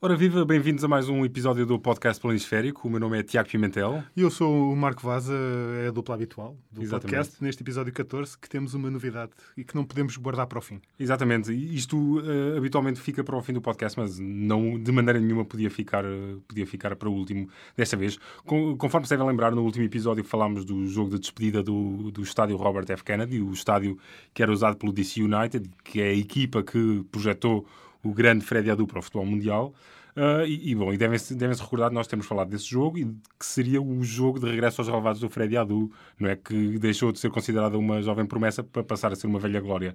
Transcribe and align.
Ora 0.00 0.14
viva, 0.14 0.44
bem-vindos 0.44 0.84
a 0.84 0.88
mais 0.88 1.08
um 1.08 1.24
episódio 1.24 1.66
do 1.66 1.76
podcast 1.76 2.22
Planisférico. 2.22 2.86
O 2.86 2.90
meu 2.90 3.00
nome 3.00 3.18
é 3.18 3.22
Tiago 3.24 3.48
Pimentel. 3.48 4.00
E 4.16 4.20
eu 4.20 4.30
sou 4.30 4.72
o 4.72 4.76
Marco 4.76 5.02
Vaza, 5.02 5.34
é 5.82 5.88
a 5.88 5.90
dupla 5.90 6.14
habitual 6.14 6.56
do 6.70 6.80
Exatamente. 6.80 7.16
podcast, 7.16 7.42
neste 7.42 7.64
episódio 7.64 7.92
14, 7.92 8.38
que 8.38 8.48
temos 8.48 8.74
uma 8.74 8.92
novidade 8.92 9.32
e 9.56 9.64
que 9.64 9.74
não 9.74 9.84
podemos 9.84 10.16
guardar 10.16 10.46
para 10.46 10.60
o 10.60 10.62
fim. 10.62 10.80
Exatamente, 11.00 11.52
isto 11.52 12.22
eh, 12.24 12.56
habitualmente 12.56 13.00
fica 13.00 13.24
para 13.24 13.36
o 13.36 13.42
fim 13.42 13.52
do 13.52 13.60
podcast, 13.60 13.98
mas 13.98 14.20
não 14.20 14.80
de 14.80 14.92
maneira 14.92 15.18
nenhuma 15.18 15.44
podia 15.44 15.68
ficar, 15.68 16.04
eh, 16.04 16.36
podia 16.46 16.64
ficar 16.64 16.94
para 16.94 17.08
o 17.08 17.12
último 17.12 17.48
desta 17.76 17.96
vez. 17.96 18.20
Com- 18.46 18.76
conforme 18.76 19.04
se 19.04 19.10
devem 19.10 19.26
lembrar, 19.26 19.50
no 19.50 19.64
último 19.64 19.84
episódio 19.84 20.22
falámos 20.22 20.64
do 20.64 20.86
jogo 20.86 21.10
de 21.10 21.18
despedida 21.18 21.60
do, 21.60 22.12
do 22.12 22.22
estádio 22.22 22.56
Robert 22.56 22.86
F. 22.88 23.02
Kennedy, 23.02 23.40
o 23.42 23.50
estádio 23.52 23.98
que 24.32 24.44
era 24.44 24.52
usado 24.52 24.76
pelo 24.76 24.92
DC 24.92 25.20
United, 25.20 25.68
que 25.82 26.00
é 26.00 26.10
a 26.10 26.14
equipa 26.14 26.62
que 26.62 27.04
projetou 27.10 27.66
o 28.02 28.12
grande 28.12 28.44
Freddy 28.44 28.70
Adu 28.70 28.86
para 28.86 28.98
o 28.98 29.02
futebol 29.02 29.26
mundial. 29.26 29.74
Ah, 30.20 30.44
e, 30.44 30.72
e, 30.72 30.74
bom, 30.74 30.92
e 30.92 30.96
devem-se 30.98 31.32
devem 31.36 31.56
recordar, 31.56 31.92
nós 31.92 32.08
temos 32.08 32.26
falado 32.26 32.48
desse 32.48 32.68
jogo 32.68 32.98
e 32.98 33.04
que 33.38 33.46
seria 33.46 33.80
o 33.80 34.02
jogo 34.02 34.40
de 34.40 34.46
regresso 34.46 34.80
aos 34.80 34.88
relevados 34.88 35.20
do 35.20 35.30
Freddy 35.30 35.56
Adu, 35.56 35.92
não 36.18 36.28
é? 36.28 36.34
Que 36.34 36.76
deixou 36.76 37.12
de 37.12 37.20
ser 37.20 37.30
considerada 37.30 37.78
uma 37.78 38.02
jovem 38.02 38.26
promessa 38.26 38.64
para 38.64 38.82
passar 38.82 39.12
a 39.12 39.14
ser 39.14 39.28
uma 39.28 39.38
velha 39.38 39.60
glória. 39.60 39.94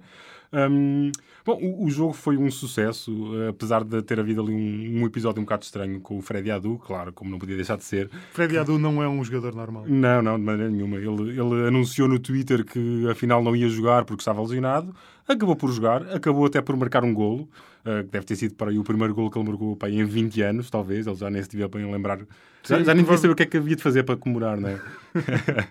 Hum, 0.50 1.12
bom, 1.44 1.58
o, 1.60 1.84
o 1.84 1.90
jogo 1.90 2.14
foi 2.14 2.38
um 2.38 2.50
sucesso, 2.50 3.12
eh, 3.36 3.48
apesar 3.48 3.84
de 3.84 4.00
ter 4.00 4.18
havido 4.18 4.40
ali 4.40 4.52
um, 4.52 5.02
um 5.02 5.06
episódio 5.06 5.40
um 5.40 5.44
bocado 5.44 5.64
estranho 5.64 6.00
com 6.00 6.16
o 6.16 6.22
Freddy 6.22 6.50
Adu, 6.50 6.78
claro, 6.78 7.12
como 7.12 7.30
não 7.30 7.38
podia 7.38 7.56
deixar 7.56 7.76
de 7.76 7.84
ser. 7.84 8.08
Freddy 8.32 8.56
Adu 8.56 8.78
não 8.78 9.02
é 9.02 9.08
um 9.08 9.22
jogador 9.22 9.54
normal. 9.54 9.84
Não, 9.86 10.22
não, 10.22 10.38
de 10.38 10.44
maneira 10.44 10.70
nenhuma. 10.70 10.96
Ele, 10.96 11.38
ele 11.38 11.68
anunciou 11.68 12.08
no 12.08 12.18
Twitter 12.18 12.64
que 12.64 13.06
afinal 13.10 13.42
não 13.42 13.54
ia 13.54 13.68
jogar 13.68 14.06
porque 14.06 14.22
estava 14.22 14.40
lesionado. 14.40 14.94
Acabou 15.28 15.56
por 15.56 15.70
jogar, 15.70 16.02
acabou 16.14 16.46
até 16.46 16.62
por 16.62 16.76
marcar 16.76 17.04
um 17.04 17.12
golo, 17.12 17.48
que 17.84 18.10
deve 18.10 18.24
ter 18.24 18.36
sido 18.36 18.54
para 18.54 18.70
aí 18.70 18.78
o 18.78 18.84
primeiro 18.84 19.14
golo 19.14 19.30
que 19.30 19.38
ele 19.38 19.48
marcou 19.48 19.76
para 19.76 19.88
aí 19.88 20.00
em 20.00 20.04
20 20.04 20.40
anos, 20.42 20.70
talvez. 20.70 21.06
Ele 21.06 21.16
já 21.16 21.28
nem 21.30 21.42
se 21.42 21.48
devia 21.50 21.68
bem 21.68 21.90
lembrar. 21.90 22.18
Já, 22.62 22.82
já 22.82 22.94
nem 22.94 23.04
devia 23.04 23.18
saber 23.18 23.32
o 23.32 23.36
que 23.36 23.42
é 23.42 23.46
que 23.46 23.56
havia 23.58 23.76
de 23.76 23.82
fazer 23.82 24.02
para 24.04 24.16
comemorar, 24.16 24.58
não 24.60 24.68
é? 24.70 24.80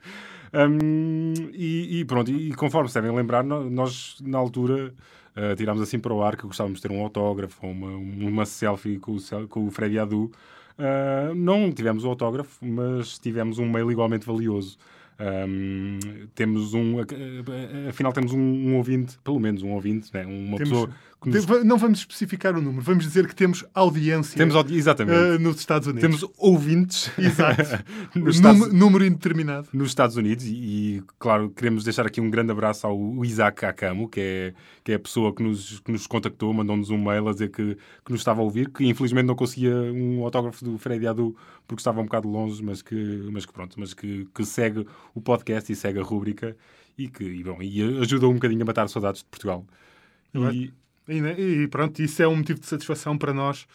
Hum, 0.56 1.34
e, 1.52 2.00
e 2.02 2.06
pronto, 2.06 2.30
e 2.30 2.54
conforme 2.54 2.88
se 2.88 2.94
devem 2.94 3.12
lembrar, 3.16 3.44
nós 3.44 4.18
na 4.22 4.38
altura 4.38 4.94
eh, 5.36 5.56
tirámos 5.56 5.82
assim 5.82 5.98
para 5.98 6.14
o 6.14 6.22
ar 6.22 6.36
que 6.38 6.46
gostávamos 6.46 6.80
de 6.80 6.88
ter 6.88 6.94
um 6.94 7.02
autógrafo, 7.02 7.66
uma, 7.66 7.88
uma 7.90 8.46
selfie 8.46 9.00
com 9.00 9.14
o, 9.16 9.48
com 9.48 9.66
o 9.66 9.72
Freddy 9.72 9.98
Adu. 9.98 10.32
Uh, 10.78 11.34
não 11.36 11.72
tivemos 11.72 12.04
o 12.04 12.08
autógrafo, 12.10 12.64
mas 12.64 13.18
tivemos 13.20 13.58
um 13.60 13.68
mail 13.70 13.92
igualmente 13.92 14.26
valioso. 14.28 14.78
Um, 15.20 16.00
temos 16.34 16.74
um, 16.74 16.96
afinal, 17.88 18.12
temos 18.12 18.32
um, 18.32 18.40
um 18.40 18.78
ouvinte, 18.78 19.18
pelo 19.24 19.40
menos 19.40 19.62
um 19.62 19.70
ouvinte, 19.72 20.10
né? 20.14 20.26
uma 20.26 20.58
Temos- 20.58 20.60
pessoa 20.60 20.90
nos, 21.30 21.46
Não 21.64 21.78
vamos 21.78 22.00
especificar 22.00 22.56
o 22.56 22.62
número, 22.62 22.82
vamos 22.84 23.04
dizer 23.06 23.28
que 23.28 23.36
temos 23.36 23.64
audiência 23.74 24.38
temos 24.38 24.56
audi- 24.56 24.76
exatamente, 24.76 25.18
eh, 25.18 25.38
nos 25.38 25.58
Estados 25.60 25.88
Unidos. 25.88 26.02
temos 26.20 26.34
ouvintes 26.38 27.12
Exato. 27.18 27.62
nos, 28.16 28.16
Número- 28.16 28.30
Estados, 28.32 28.74
número 28.74 29.06
indeterminado. 29.06 29.68
nos 29.74 29.88
Estados 29.90 30.16
Unidos 30.18 30.46
e, 30.46 30.54
e, 30.98 31.04
claro, 31.20 31.50
queremos 31.50 31.84
deixar 31.84 32.06
aqui 32.06 32.20
um 32.22 32.30
grande 32.30 32.52
abraço 32.52 32.86
ao 32.88 33.24
Isaac 33.26 33.66
Akamo, 33.66 34.08
que 34.10 34.20
é, 34.20 34.54
que 34.84 34.92
é 34.92 34.96
a 34.96 35.00
pessoa 35.00 35.34
que 35.34 35.42
nos, 35.44 35.80
que 35.80 35.92
nos 35.92 36.08
contactou, 36.08 36.54
mandou-nos 36.54 36.90
um 36.90 36.98
mail 37.04 37.28
a 37.28 37.32
dizer 37.34 37.50
que, 37.50 37.78
que 38.06 38.12
nos 38.12 38.22
estava 38.22 38.42
a 38.42 38.44
ouvir, 38.44 38.70
que 38.70 38.86
infelizmente 38.86 39.26
não 39.26 39.36
conseguia 39.36 39.76
um 39.76 40.24
autógrafo 40.24 40.64
do 40.64 40.78
Freddy 40.78 41.08
Adu 41.08 41.36
porque 41.68 41.80
estava 41.80 42.02
um 42.02 42.06
bocado 42.06 42.28
longe, 42.28 42.62
mas 42.64 42.82
que, 42.82 42.96
mas 43.32 43.46
que 43.46 43.54
pronto, 43.54 43.80
mas 43.80 43.94
que, 43.94 44.28
que 44.34 44.46
segue 44.46 44.86
o 45.16 45.22
podcast 45.22 45.72
e 45.72 45.76
segue 45.76 46.00
a 46.00 46.04
rúbrica 46.04 46.56
e 46.98 47.08
que 47.08 47.24
e, 47.24 47.44
bom, 47.44 47.58
e 47.62 47.82
ajudou 48.02 48.30
um 48.32 48.36
bocadinho 48.36 48.62
a 48.62 48.66
matar 48.66 48.88
saudades 48.90 49.22
de 49.22 49.26
Portugal. 49.26 49.66
E, 50.52 50.72
E, 51.08 51.22
né, 51.22 51.40
e 51.40 51.68
pronto, 51.68 52.02
isso 52.02 52.22
é 52.22 52.28
um 52.28 52.38
motivo 52.38 52.60
de 52.60 52.66
satisfação 52.66 53.18
para 53.18 53.34
nós. 53.34 53.68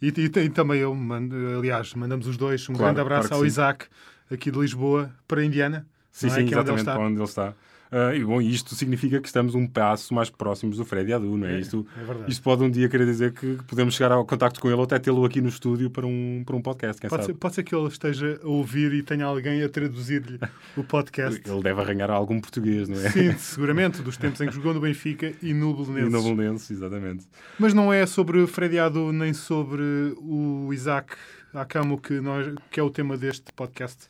E, 0.00 0.08
e, 0.08 0.24
e 0.24 0.48
também 0.50 0.80
eu, 0.80 0.94
mando, 0.94 1.36
aliás, 1.58 1.94
mandamos 1.94 2.26
os 2.26 2.36
dois 2.36 2.68
um 2.68 2.72
Claro, 2.72 2.86
grande 2.86 3.00
abraço 3.00 3.28
claro 3.28 3.36
ao 3.36 3.40
sim. 3.42 3.46
Isaac, 3.46 3.86
aqui 4.30 4.50
de 4.50 4.58
Lisboa, 4.58 5.10
para 5.28 5.40
a 5.40 5.44
Indiana. 5.44 5.86
Sim, 6.10 6.26
é? 6.26 6.30
sim, 6.30 6.36
é 6.36 6.42
onde 6.42 6.52
ele 6.52 6.60
exatamente 6.60 6.80
está. 6.80 6.92
para 6.94 7.02
onde 7.02 7.16
ele 7.16 7.24
está. 7.24 7.54
Ah, 7.94 8.14
e 8.14 8.24
bom, 8.24 8.40
isto 8.40 8.74
significa 8.74 9.20
que 9.20 9.26
estamos 9.26 9.54
um 9.54 9.66
passo 9.66 10.14
mais 10.14 10.30
próximos 10.30 10.78
do 10.78 10.84
Freddy 10.84 11.12
Adu, 11.12 11.36
não 11.36 11.46
é? 11.46 11.56
É, 11.56 11.60
isto, 11.60 11.86
é 11.94 12.30
isto 12.30 12.42
pode 12.42 12.62
um 12.64 12.70
dia 12.70 12.88
querer 12.88 13.04
dizer 13.04 13.32
que 13.32 13.58
podemos 13.68 13.94
chegar 13.94 14.10
ao 14.12 14.24
contacto 14.24 14.58
com 14.60 14.68
ele 14.68 14.76
ou 14.78 14.84
até 14.84 14.98
tê-lo 14.98 15.22
aqui 15.26 15.42
no 15.42 15.50
estúdio 15.50 15.90
para 15.90 16.06
um, 16.06 16.42
para 16.46 16.56
um 16.56 16.62
podcast, 16.62 16.98
quem 16.98 17.10
Pode 17.10 17.24
ser, 17.24 17.32
sabe? 17.32 17.38
pode 17.38 17.54
ser 17.54 17.62
que 17.62 17.74
ele 17.74 17.88
esteja 17.88 18.40
a 18.42 18.48
ouvir 18.48 18.94
e 18.94 19.02
tenha 19.02 19.26
alguém 19.26 19.62
a 19.62 19.68
traduzir-lhe 19.68 20.40
o 20.74 20.82
podcast. 20.82 21.42
Ele 21.44 21.62
deve 21.62 21.80
arranhar 21.82 22.10
algum 22.10 22.40
português, 22.40 22.88
não 22.88 22.98
é? 22.98 23.10
Sim, 23.10 23.32
seguramente, 23.36 24.00
dos 24.00 24.16
tempos 24.16 24.40
em 24.40 24.46
que 24.48 24.54
jogou 24.54 24.72
no 24.72 24.80
Benfica 24.80 25.30
e 25.42 25.52
no 25.52 25.72
E 25.72 25.84
Belenenses. 25.84 26.12
no 26.12 26.34
Belenenses, 26.34 26.70
exatamente. 26.70 27.26
Mas 27.58 27.74
não 27.74 27.92
é 27.92 28.06
sobre 28.06 28.46
Freddy 28.46 28.78
Adu 28.78 29.12
nem 29.12 29.34
sobre 29.34 29.82
o 30.16 30.70
Isaac 30.72 31.14
Akamo 31.54 32.00
que, 32.00 32.20
nós, 32.20 32.54
que 32.70 32.80
é 32.80 32.82
o 32.82 32.90
tema 32.90 33.16
deste 33.16 33.52
podcast 33.52 34.06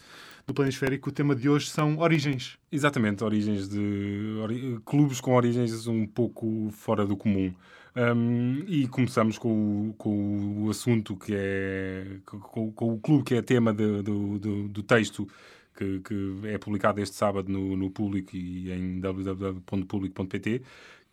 do 0.47 0.54
Planisférico. 0.54 1.08
O 1.10 1.12
tema 1.12 1.34
de 1.34 1.48
hoje 1.48 1.69
são 1.69 1.98
origens. 1.98 2.56
Exatamente, 2.70 3.25
origens 3.25 3.69
de 3.69 4.36
ori- 4.42 4.78
clubes 4.84 5.20
com 5.20 5.34
origens 5.34 5.86
um 5.86 6.06
pouco 6.06 6.69
fora 6.72 7.04
do 7.06 7.16
comum. 7.16 7.52
Um, 7.94 8.62
e 8.66 8.88
começamos 8.88 9.36
com 9.36 9.91
o, 9.91 9.94
com 9.98 10.64
o 10.64 10.70
assunto 10.70 11.14
que 11.14 11.34
é 11.36 12.06
com, 12.25 12.72
com 12.72 12.94
o 12.94 12.98
clube 12.98 13.22
que 13.25 13.34
é 13.34 13.42
tema 13.42 13.72
de- 13.75 14.00
do, 14.02 14.38
do, 14.38 14.69
do 14.69 14.82
texto 14.82 15.28
que, 15.76 16.00
que 16.00 16.38
é 16.44 16.56
publicado 16.56 17.02
este 17.02 17.14
sábado 17.16 17.52
no, 17.52 17.76
no 17.76 17.91
Público 17.91 18.34
e 18.34 18.70
em 18.72 18.98
www.publico.pt 18.98 20.62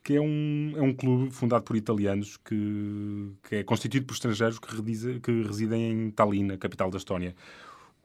que 0.04 0.16
é 0.16 0.22
um, 0.22 0.74
é 0.78 0.82
um 0.82 0.94
clube 0.94 1.32
fundado 1.32 1.64
por 1.64 1.76
italianos 1.76 2.38
que, 2.38 3.34
que 3.44 3.56
é 3.58 3.64
constituído 3.64 4.06
por 4.08 4.14
estrangeiros 4.14 4.60
que, 4.60 4.74
rediza- 4.76 5.20
que 5.20 5.44
residem 5.44 5.92
em 5.92 6.12
Tallinn, 6.12 6.52
a 6.52 6.58
capital 6.58 6.90
da 6.90 6.98
Estónia. 6.98 7.36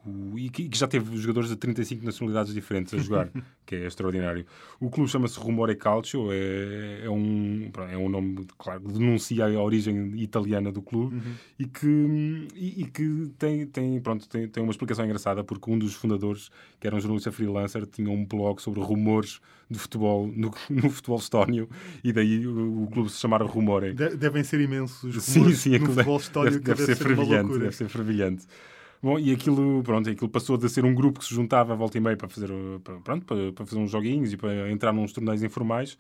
O- 0.07 0.39
e 0.39 0.51
que, 0.51 0.69
que 0.69 0.77
já 0.79 0.87
teve 0.87 1.17
jogadores 1.17 1.49
de 1.49 1.57
35 1.57 2.05
nacionalidades 2.05 2.53
diferentes 2.53 2.93
a 2.93 2.99
jogar, 2.99 3.31
que 3.65 3.75
é 3.75 3.87
extraordinário. 3.87 4.45
O 4.79 4.91
clube 4.91 5.11
chama-se 5.11 5.39
Rumore 5.39 5.75
Calcio, 5.77 6.31
é, 6.31 7.03
é, 7.05 7.11
um, 7.11 7.71
é 7.91 7.97
um 7.97 8.09
nome, 8.09 8.47
claro, 8.59 8.81
que 8.83 8.93
denuncia 8.93 9.47
a 9.47 9.63
origem 9.63 10.13
italiana 10.21 10.71
do 10.71 10.83
clube 10.83 11.23
e 11.59 11.65
que, 11.67 12.49
e, 12.55 12.83
e 12.83 12.85
que 12.87 13.31
tem, 13.39 13.67
tem, 13.67 14.01
pronto, 14.01 14.29
tem, 14.29 14.47
tem 14.49 14.63
uma 14.63 14.71
explicação 14.73 15.05
engraçada, 15.05 15.43
porque 15.43 15.71
um 15.71 15.79
dos 15.79 15.95
fundadores, 15.95 16.51
que 16.79 16.87
era 16.87 16.95
um 16.95 17.01
jornalista 17.01 17.33
freelancer, 17.33 17.87
tinha 17.87 18.11
um 18.11 18.25
blog 18.27 18.61
sobre 18.61 18.81
rumores 18.81 19.41
de 19.71 19.79
futebol 19.79 20.27
no, 20.37 20.53
no 20.69 20.91
futebol 20.91 21.19
estónio 21.19 21.69
e 22.03 22.13
daí 22.13 22.47
o, 22.47 22.83
o 22.83 22.87
clube 22.89 23.09
se 23.11 23.19
chamara 23.19 23.45
Rumore. 23.45 23.95
De- 23.95 24.17
devem 24.17 24.45
ser 24.45 24.61
imensos 24.61 25.17
os 25.17 25.25
Sim, 25.25 25.39
rumores 25.41 25.59
sim, 25.61 25.71
no 25.71 25.77
aquilo 25.77 25.93
futebol 25.95 26.15
deve, 26.19 26.25
histórico. 26.27 26.59
deve, 26.65 26.87
deve 26.87 26.95
ser 26.97 27.07
uma 27.07 27.17
fervilhante, 27.17 27.43
loucura. 27.45 27.59
deve 27.65 27.77
ser 27.77 27.89
fervilhante. 27.89 28.47
Bom, 29.05 29.19
e 29.19 29.35
aquilo, 29.35 29.83
pronto, 29.83 30.09
aquilo 30.09 30.31
passou 30.31 30.57
de 30.57 30.67
ser 30.67 30.83
um 30.83 30.95
grupo 30.95 31.19
que 31.19 31.27
se 31.27 31.35
juntava 31.35 31.75
a 31.75 31.77
volta 31.77 31.99
e 31.99 32.01
meia 32.01 32.17
para 32.17 32.27
fazer, 32.27 32.49
pronto, 33.05 33.27
para, 33.27 33.53
para 33.53 33.67
fazer 33.67 33.79
uns 33.79 33.91
joguinhos 33.91 34.33
e 34.33 34.37
para 34.39 34.71
entrar 34.71 34.95
nos 34.95 35.13
torneios 35.13 35.43
informais, 35.43 35.99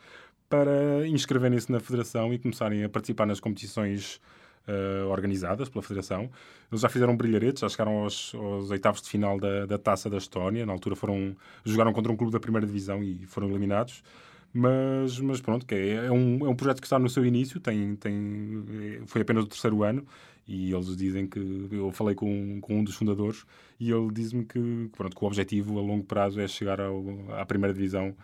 para 0.48 1.06
inscreverem-se 1.06 1.70
na 1.70 1.80
federação 1.80 2.32
e 2.32 2.38
começarem 2.38 2.82
a 2.82 2.88
participar 2.88 3.26
nas 3.26 3.40
competições 3.40 4.22
uh, 4.66 5.06
organizadas 5.10 5.68
pela 5.68 5.82
federação. 5.82 6.30
Eles 6.72 6.80
já 6.80 6.88
fizeram 6.88 7.14
brilharetes, 7.14 7.60
já 7.60 7.68
chegaram 7.68 8.04
aos, 8.04 8.34
aos 8.34 8.70
oitavos 8.70 9.02
de 9.02 9.10
final 9.10 9.38
da, 9.38 9.66
da 9.66 9.76
Taça 9.76 10.08
da 10.08 10.16
Estónia. 10.16 10.64
Na 10.64 10.72
altura 10.72 10.96
foram, 10.96 11.36
jogaram 11.62 11.92
contra 11.92 12.10
um 12.10 12.16
clube 12.16 12.32
da 12.32 12.40
primeira 12.40 12.66
divisão 12.66 13.02
e 13.02 13.26
foram 13.26 13.50
eliminados. 13.50 14.02
Mas, 14.50 15.20
mas 15.20 15.42
pronto, 15.42 15.66
que 15.66 15.74
é, 15.74 16.06
é 16.06 16.10
um, 16.10 16.46
é 16.46 16.48
um 16.48 16.54
projeto 16.56 16.80
que 16.80 16.86
está 16.86 16.98
no 16.98 17.10
seu 17.10 17.26
início, 17.26 17.60
tem, 17.60 17.96
tem, 17.96 18.64
é, 19.02 19.06
foi 19.06 19.20
apenas 19.20 19.44
o 19.44 19.46
terceiro 19.46 19.82
ano 19.82 20.06
e 20.46 20.72
eles 20.72 20.96
dizem 20.96 21.26
que 21.26 21.68
eu 21.72 21.90
falei 21.92 22.14
com, 22.14 22.60
com 22.60 22.78
um 22.80 22.84
dos 22.84 22.94
fundadores 22.94 23.44
e 23.80 23.90
ele 23.90 24.10
diz-me 24.12 24.44
que, 24.44 24.90
pronto, 24.96 25.16
que 25.16 25.24
o 25.24 25.26
objetivo 25.26 25.78
a 25.78 25.82
longo 25.82 26.04
prazo 26.04 26.40
é 26.40 26.46
chegar 26.48 26.80
ao, 26.80 27.02
à 27.32 27.44
primeira 27.46 27.72
divisão. 27.74 28.14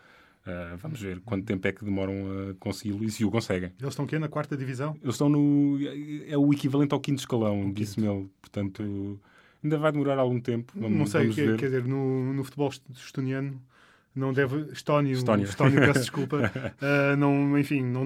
Ah, 0.47 0.77
vamos 0.81 1.01
ver 1.01 1.21
quanto 1.21 1.45
tempo 1.45 1.67
é 1.69 1.73
que 1.73 1.85
demoram 1.85 2.15
a 2.51 2.55
consegui-lo 2.55 3.05
e 3.05 3.11
se 3.11 3.25
o 3.25 3.31
conseguem. 3.31 3.73
Eles 3.79 3.93
estão 3.93 4.05
aqui 4.07 4.19
na 4.19 4.29
quarta 4.29 4.57
divisão? 4.57 4.97
Eles 5.03 5.15
estão 5.15 5.29
no. 5.29 5.79
É 6.27 6.37
o 6.37 6.53
equivalente 6.53 6.95
ao 6.95 7.01
quinto 7.01 7.21
escalão, 7.21 7.71
disse-me 7.73 8.07
ele. 8.07 8.29
Portanto, 8.41 9.21
ainda 9.63 9.79
vai 9.79 9.93
demorar 9.93 10.19
algum 10.19 10.41
tempo. 10.41 10.73
Vamos, 10.75 10.99
não 10.99 11.07
sei, 11.07 11.21
vamos 11.23 11.35
que- 11.37 11.43
ver. 11.47 11.59
quer 11.59 11.67
dizer, 11.67 11.85
no, 11.85 12.33
no 12.33 12.43
futebol 12.43 12.69
est- 12.71 12.83
estoniano 12.95 13.61
não 14.15 14.33
deve. 14.33 14.73
Estónio, 14.73 15.13
Estónia. 15.13 15.45
Estónio, 15.45 15.81
peço 15.81 16.01
desculpa. 16.01 16.51
ah, 16.81 17.17
não, 17.17 17.59
enfim, 17.59 17.83
não, 17.83 18.05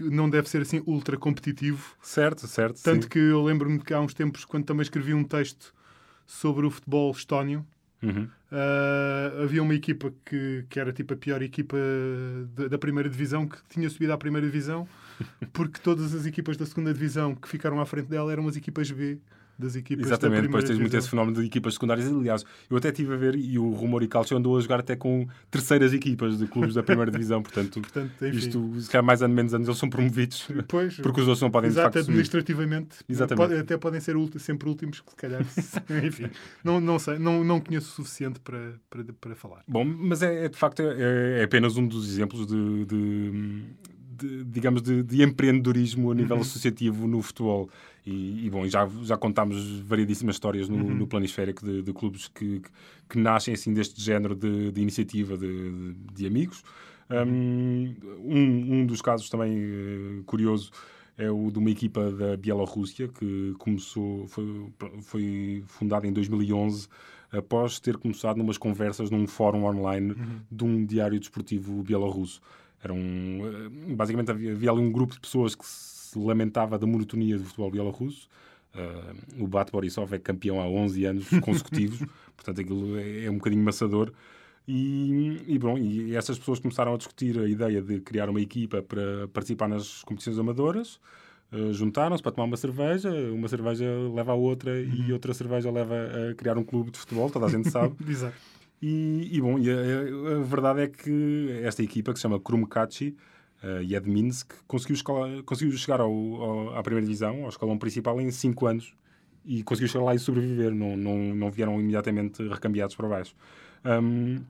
não 0.00 0.30
deve 0.30 0.48
ser 0.48 0.62
assim 0.62 0.82
ultra 0.86 1.16
competitivo. 1.16 1.96
Certo, 2.02 2.46
certo. 2.46 2.82
Tanto 2.82 3.04
sim. 3.04 3.08
que 3.08 3.18
eu 3.18 3.42
lembro-me 3.42 3.78
que 3.78 3.94
há 3.94 4.00
uns 4.00 4.14
tempos, 4.14 4.44
quando 4.44 4.64
também 4.64 4.82
escrevi 4.82 5.14
um 5.14 5.24
texto 5.24 5.74
sobre 6.26 6.66
o 6.66 6.70
futebol 6.70 7.10
estónio, 7.10 7.64
Uhum. 8.00 8.28
ah, 8.52 9.42
havia 9.42 9.60
uma 9.60 9.74
equipa 9.74 10.12
que, 10.24 10.64
que 10.68 10.78
era 10.78 10.92
tipo 10.92 11.14
a 11.14 11.16
pior 11.16 11.42
equipa 11.42 11.76
da, 12.54 12.68
da 12.68 12.78
primeira 12.78 13.08
divisão, 13.08 13.44
que 13.44 13.58
tinha 13.68 13.90
subido 13.90 14.12
à 14.12 14.16
primeira 14.16 14.46
divisão 14.46 14.86
porque 15.52 15.80
todas 15.80 16.14
as 16.14 16.26
equipas 16.26 16.56
da 16.56 16.66
segunda 16.66 16.92
divisão 16.92 17.34
que 17.34 17.48
ficaram 17.48 17.80
à 17.80 17.86
frente 17.86 18.08
dela 18.08 18.30
eram 18.30 18.46
as 18.46 18.56
equipas 18.56 18.90
B 18.90 19.18
das 19.58 19.74
equipas 19.74 20.06
Exatamente, 20.06 20.42
depois 20.42 20.64
tens 20.64 20.78
muito 20.78 20.96
esse 20.96 21.08
fenómeno 21.08 21.40
de 21.40 21.46
equipas 21.46 21.74
secundárias. 21.74 22.06
Aliás, 22.06 22.44
eu 22.70 22.76
até 22.76 22.88
estive 22.90 23.12
a 23.14 23.16
ver 23.16 23.34
e 23.34 23.58
o 23.58 23.70
Rumor 23.72 24.02
e 24.02 24.08
Calcio 24.08 24.36
andou 24.36 24.56
a 24.56 24.60
jogar 24.60 24.80
até 24.80 24.94
com 24.94 25.26
terceiras 25.50 25.92
equipas 25.92 26.38
de 26.38 26.46
clubes 26.46 26.74
da 26.74 26.82
primeira 26.82 27.10
divisão. 27.10 27.42
Portanto, 27.42 27.80
Portanto, 27.82 28.12
enfim. 28.24 28.36
isto, 28.38 28.80
se 28.80 28.88
calhar 28.90 29.04
mais 29.04 29.22
anos 29.22 29.34
menos 29.34 29.54
anos, 29.54 29.66
eles 29.68 29.78
são 29.78 29.90
promovidos 29.90 30.46
Pois, 30.68 30.96
porque 30.96 31.20
os 31.20 31.26
outros 31.26 31.42
não 31.42 31.50
podem 31.50 31.70
de 31.70 31.74
Exato, 31.78 31.98
administrativamente. 31.98 32.98
Exatamente. 33.08 33.48
Pode- 33.48 33.60
até 33.60 33.76
podem 33.76 34.00
ser 34.00 34.14
sempre 34.38 34.68
últimos, 34.68 35.00
que 35.00 35.10
se 35.10 35.16
calhar. 35.16 35.42
Enfim, 36.04 36.30
não, 36.62 36.80
não 36.80 36.98
sei, 36.98 37.18
não, 37.18 37.42
não 37.42 37.60
conheço 37.60 37.88
o 37.90 37.94
suficiente 38.04 38.38
para, 38.40 38.74
para, 38.88 39.04
para 39.20 39.34
falar. 39.34 39.62
Bom, 39.66 39.84
mas 39.84 40.22
é, 40.22 40.44
é, 40.44 40.48
de 40.48 40.56
facto 40.56 40.80
é, 40.82 41.40
é 41.40 41.44
apenas 41.44 41.76
um 41.76 41.86
dos 41.86 42.08
exemplos 42.08 42.46
de, 42.46 42.84
de- 42.84 43.62
de, 44.18 44.44
digamos 44.44 44.82
de, 44.82 45.02
de 45.04 45.22
empreendedorismo 45.22 46.10
a 46.10 46.14
nível 46.14 46.36
Uhum. 46.36 46.42
associativo 46.42 47.06
no 47.06 47.22
futebol 47.22 47.70
e, 48.06 48.46
e, 48.46 48.50
bom 48.50 48.66
já 48.66 48.88
já 49.02 49.16
contámos 49.16 49.80
variedíssimas 49.80 50.36
histórias 50.36 50.68
no, 50.68 50.76
Uhum. 50.76 50.94
no 50.96 51.06
planisférico 51.06 51.64
de, 51.64 51.82
de 51.82 51.92
clubes 51.92 52.28
que, 52.28 52.62
que 53.08 53.18
nascem 53.18 53.54
assim 53.54 53.72
deste 53.74 54.00
género 54.00 54.34
de, 54.34 54.70
de 54.72 54.80
iniciativa 54.80 55.36
de, 55.36 55.94
de- 56.14 56.26
amigos 56.26 56.62
um, 58.18 58.80
um 58.80 58.86
dos 58.86 59.00
casos 59.00 59.28
também 59.30 59.56
eh, 59.58 60.22
curioso 60.26 60.70
é 61.16 61.30
o 61.30 61.50
de 61.50 61.58
uma 61.58 61.70
equipa 61.70 62.10
da 62.12 62.36
Bielorrússia 62.36 63.08
que 63.08 63.54
começou 63.58 64.26
foi, 64.28 64.72
foi 65.02 65.64
fundada 65.66 66.06
em 66.06 66.12
2011 66.12 66.86
após 67.32 67.80
ter 67.80 67.96
começado 67.96 68.36
numas 68.36 68.56
conversas 68.56 69.10
num 69.10 69.26
fórum 69.26 69.64
online 69.64 70.14
de 70.50 70.64
um 70.64 70.84
diário 70.86 71.18
desportivo 71.18 71.82
bielorrusso. 71.82 72.40
Era 72.82 72.92
um, 72.92 73.40
eh, 73.44 73.94
basicamente 73.94 74.30
havia, 74.30 74.52
havia 74.52 74.70
ali 74.70 74.80
um 74.80 74.92
grupo 74.92 75.14
de 75.14 75.20
pessoas 75.20 75.54
que 75.56 75.66
se 75.66 75.97
lamentava 76.16 76.78
da 76.78 76.86
monotonia 76.86 77.38
do 77.38 77.44
futebol 77.44 77.70
bielorrusso. 77.70 78.28
Uh, 78.74 79.42
o 79.42 79.46
Bat 79.48 79.72
Borisov 79.72 80.12
é 80.14 80.18
campeão 80.18 80.60
há 80.60 80.68
11 80.68 81.04
anos 81.04 81.28
consecutivos, 81.40 81.98
portanto 82.36 82.60
aquilo 82.60 82.98
é, 82.98 83.24
é 83.24 83.30
um 83.30 83.36
bocadinho 83.38 83.62
maçador. 83.62 84.12
E, 84.66 85.42
e, 85.46 85.58
bom, 85.58 85.78
e 85.78 86.14
essas 86.14 86.38
pessoas 86.38 86.58
começaram 86.58 86.92
a 86.92 86.98
discutir 86.98 87.38
a 87.38 87.48
ideia 87.48 87.80
de 87.80 88.00
criar 88.00 88.28
uma 88.28 88.40
equipa 88.40 88.82
para 88.82 89.26
participar 89.32 89.66
nas 89.66 90.02
competições 90.02 90.38
amadoras. 90.38 91.00
Uh, 91.50 91.72
juntaram-se 91.72 92.22
para 92.22 92.32
tomar 92.32 92.44
uma 92.44 92.56
cerveja, 92.58 93.10
uma 93.32 93.48
cerveja 93.48 93.86
leva 94.14 94.32
a 94.32 94.34
outra 94.34 94.78
e 94.78 95.10
outra 95.10 95.32
cerveja 95.32 95.70
leva 95.70 95.94
a 96.30 96.34
criar 96.34 96.58
um 96.58 96.62
clube 96.62 96.90
de 96.90 96.98
futebol, 96.98 97.30
toda 97.30 97.46
a 97.46 97.48
gente 97.48 97.70
sabe. 97.70 97.96
Exato. 98.06 98.36
E, 98.80 99.30
e, 99.32 99.40
bom, 99.40 99.58
e 99.58 99.70
a, 99.70 100.36
a 100.36 100.42
verdade 100.42 100.82
é 100.82 100.88
que 100.88 101.60
esta 101.64 101.82
equipa, 101.82 102.12
que 102.12 102.18
se 102.18 102.22
chama 102.22 102.38
Krumkachi 102.38 103.16
uh, 103.62 103.82
e 103.82 103.94
é 103.94 104.00
de 104.00 104.10
Minsk, 104.10 104.52
conseguiu, 104.66 104.96
conseguiu 105.44 105.76
chegar 105.76 106.00
ao, 106.00 106.12
ao, 106.12 106.76
à 106.76 106.82
primeira 106.82 107.06
divisão, 107.06 107.42
ao 107.42 107.48
escalão 107.48 107.78
principal, 107.78 108.20
em 108.20 108.30
5 108.30 108.66
anos 108.66 108.94
e 109.48 109.62
conseguiu 109.62 109.88
chegar 109.88 110.04
lá 110.04 110.14
e 110.14 110.18
sobreviver. 110.18 110.74
Não, 110.74 110.96
não, 110.96 111.34
não 111.34 111.50
vieram 111.50 111.80
imediatamente 111.80 112.46
recambiados 112.46 112.94
para 112.94 113.08
baixo. 113.08 113.34
Um, 113.84 114.42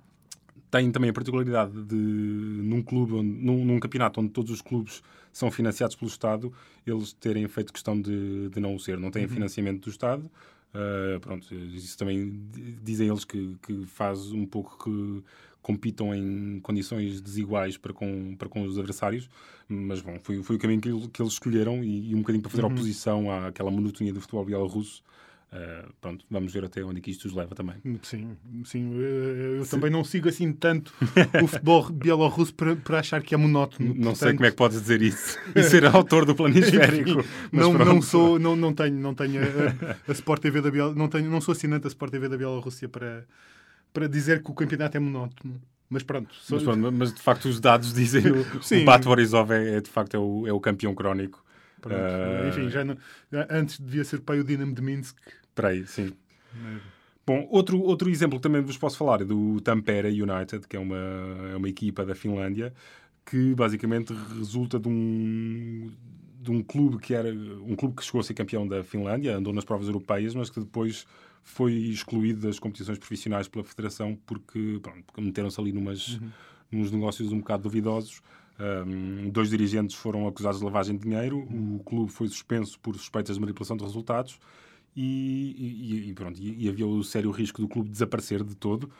tem 0.70 0.90
também 0.90 1.08
a 1.08 1.12
particularidade 1.12 1.72
de, 1.84 1.94
num 1.94 2.82
clube, 2.82 3.14
onde, 3.14 3.30
num, 3.30 3.64
num, 3.64 3.80
campeonato 3.80 4.20
onde 4.20 4.30
todos 4.30 4.50
os 4.50 4.60
clubes 4.60 5.02
são 5.32 5.50
financiados 5.50 5.96
pelo 5.96 6.10
Estado, 6.10 6.52
eles 6.86 7.12
terem 7.12 7.46
feito 7.48 7.72
questão 7.72 7.98
de, 7.98 8.48
de 8.50 8.60
não 8.60 8.74
o 8.74 8.80
ser. 8.80 8.98
Não 8.98 9.10
têm 9.10 9.22
uhum. 9.22 9.28
financiamento 9.28 9.84
do 9.84 9.90
Estado. 9.90 10.28
Uh, 10.74 11.18
pronto, 11.20 11.54
isso 11.54 11.96
também 11.96 12.46
dizem 12.82 13.08
eles 13.08 13.24
que, 13.24 13.56
que 13.62 13.86
faz 13.86 14.32
um 14.32 14.44
pouco 14.44 14.84
que 14.84 15.24
compitam 15.62 16.14
em 16.14 16.60
condições 16.60 17.20
desiguais 17.20 17.76
para 17.76 17.92
com, 17.92 18.36
para 18.36 18.48
com 18.48 18.62
os 18.62 18.78
adversários, 18.78 19.28
mas 19.68 20.00
bom, 20.00 20.18
foi, 20.20 20.42
foi 20.42 20.56
o 20.56 20.58
caminho 20.58 20.80
que, 20.80 21.08
que 21.08 21.22
eles 21.22 21.34
escolheram 21.34 21.82
e, 21.82 22.10
e, 22.10 22.14
um 22.14 22.18
bocadinho 22.18 22.42
para 22.42 22.50
fazer 22.50 22.64
uhum. 22.64 22.72
oposição 22.72 23.30
àquela 23.30 23.70
monotonia 23.70 24.12
do 24.12 24.20
futebol 24.20 24.44
bielorrusso. 24.44 25.02
Uh, 25.50 25.90
pronto, 25.98 26.26
vamos 26.30 26.52
ver 26.52 26.64
até 26.66 26.84
onde 26.84 26.98
é 26.98 27.00
que 27.00 27.10
isto 27.10 27.26
nos 27.26 27.34
leva 27.34 27.54
também. 27.54 27.76
Sim, 28.02 28.36
sim. 28.64 28.92
Eu, 28.94 29.64
sim. 29.64 29.70
também 29.70 29.90
não 29.90 30.04
sigo 30.04 30.28
assim 30.28 30.52
tanto 30.52 30.92
o 31.42 31.46
futebol 31.46 31.90
bielorrusso 31.90 32.54
para, 32.54 32.76
para 32.76 32.98
achar 32.98 33.22
que 33.22 33.34
é 33.34 33.38
monótono. 33.38 33.88
Não 33.88 33.94
Portanto... 33.94 34.16
sei 34.16 34.34
como 34.34 34.46
é 34.46 34.50
que 34.50 34.56
podes 34.56 34.80
dizer 34.80 35.00
isso 35.00 35.38
e 35.56 35.62
ser 35.62 35.86
autor 35.86 36.26
do 36.26 36.34
planisférico. 36.34 37.24
não, 37.50 37.72
não 37.72 38.02
sou, 38.02 38.38
não, 38.38 38.54
não 38.54 38.74
tenho, 38.74 38.96
não 38.96 39.14
tenho 39.14 39.40
a, 39.40 40.10
a 40.10 40.12
Sport 40.12 40.42
TV 40.42 40.60
da 40.60 40.70
Biel, 40.70 40.94
não 40.94 41.08
tenho, 41.08 41.30
não 41.30 41.40
sou 41.40 41.52
assinante 41.52 41.84
da 41.84 41.88
Sport 41.88 42.12
TV 42.12 42.28
da 42.28 42.36
Bielorrússia 42.36 42.88
para 42.88 43.24
para 43.92 44.08
dizer 44.08 44.42
que 44.42 44.50
o 44.50 44.54
campeonato 44.54 44.96
é 44.96 45.00
monótono. 45.00 45.60
Mas 45.90 46.02
pronto, 46.02 46.34
sou... 46.34 46.56
mas, 46.56 46.64
pronto 46.64 46.92
mas, 46.92 47.14
de 47.14 47.20
facto 47.20 47.46
os 47.46 47.58
dados 47.58 47.94
dizem 47.94 48.22
o, 48.30 48.42
o 48.42 48.84
Bat 48.84 49.04
Borisov 49.04 49.50
é, 49.52 49.76
é, 49.76 49.80
de 49.80 49.88
facto 49.88 50.14
é 50.14 50.18
o, 50.18 50.46
é 50.46 50.52
o 50.52 50.60
campeão 50.60 50.94
crónico. 50.94 51.42
Pronto, 51.80 51.96
uh... 51.96 52.48
Enfim, 52.48 52.68
já, 52.70 52.84
não, 52.84 52.96
já 53.30 53.46
antes 53.50 53.78
devia 53.78 54.04
ser 54.04 54.20
pai 54.20 54.40
o 54.40 54.44
Dinamo 54.44 54.74
de 54.74 54.82
Minsk. 54.82 55.16
Para 55.54 55.68
aí, 55.68 55.86
sim. 55.86 56.12
Bom, 57.26 57.46
outro, 57.50 57.80
outro 57.80 58.08
exemplo 58.08 58.38
que 58.38 58.42
também 58.42 58.62
vos 58.62 58.78
posso 58.78 58.96
falar 58.96 59.20
é 59.20 59.24
do 59.24 59.60
Tampere 59.60 60.08
United, 60.08 60.66
que 60.66 60.76
é 60.76 60.80
uma, 60.80 60.96
é 61.52 61.56
uma 61.56 61.68
equipa 61.68 62.04
da 62.06 62.14
Finlândia, 62.14 62.72
que 63.26 63.54
basicamente 63.54 64.14
resulta 64.38 64.80
de 64.80 64.88
um, 64.88 65.92
de 66.40 66.50
um 66.50 66.62
clube 66.62 66.98
que 66.98 67.12
era 67.12 67.30
um 67.30 67.76
clube 67.76 67.96
que 67.96 68.02
chegou 68.02 68.20
a 68.20 68.24
ser 68.24 68.32
campeão 68.32 68.66
da 68.66 68.82
Finlândia, 68.82 69.36
andou 69.36 69.52
nas 69.52 69.64
provas 69.64 69.88
europeias, 69.88 70.34
mas 70.34 70.48
que 70.48 70.60
depois 70.60 71.06
foi 71.42 71.74
excluído 71.74 72.46
das 72.46 72.58
competições 72.58 72.98
profissionais 72.98 73.46
pela 73.48 73.64
Federação 73.64 74.18
porque, 74.24 74.80
pronto, 74.82 75.04
meteram-se 75.18 75.60
ali 75.60 75.72
numas, 75.72 76.14
uhum. 76.14 76.30
nos 76.72 76.90
negócios 76.90 77.30
um 77.30 77.40
bocado 77.40 77.64
duvidosos. 77.64 78.22
Um, 78.60 79.30
dois 79.30 79.50
dirigentes 79.50 79.94
foram 79.94 80.26
acusados 80.26 80.58
de 80.58 80.64
lavagem 80.64 80.96
de 80.96 81.04
dinheiro, 81.04 81.38
o 81.38 81.80
clube 81.84 82.10
foi 82.10 82.26
suspenso 82.26 82.78
por 82.80 82.96
suspeitas 82.96 83.36
de 83.36 83.40
manipulação 83.40 83.76
de 83.76 83.84
resultados 83.84 84.40
e, 84.96 85.54
e, 85.56 86.08
e 86.10 86.14
pronto, 86.14 86.40
e, 86.40 86.64
e, 86.64 86.68
havia 86.68 86.86
o 86.86 87.04
sério 87.04 87.30
risco 87.30 87.60
do 87.60 87.68
clube 87.68 87.88
desaparecer 87.88 88.42
de 88.42 88.56
todo. 88.56 88.90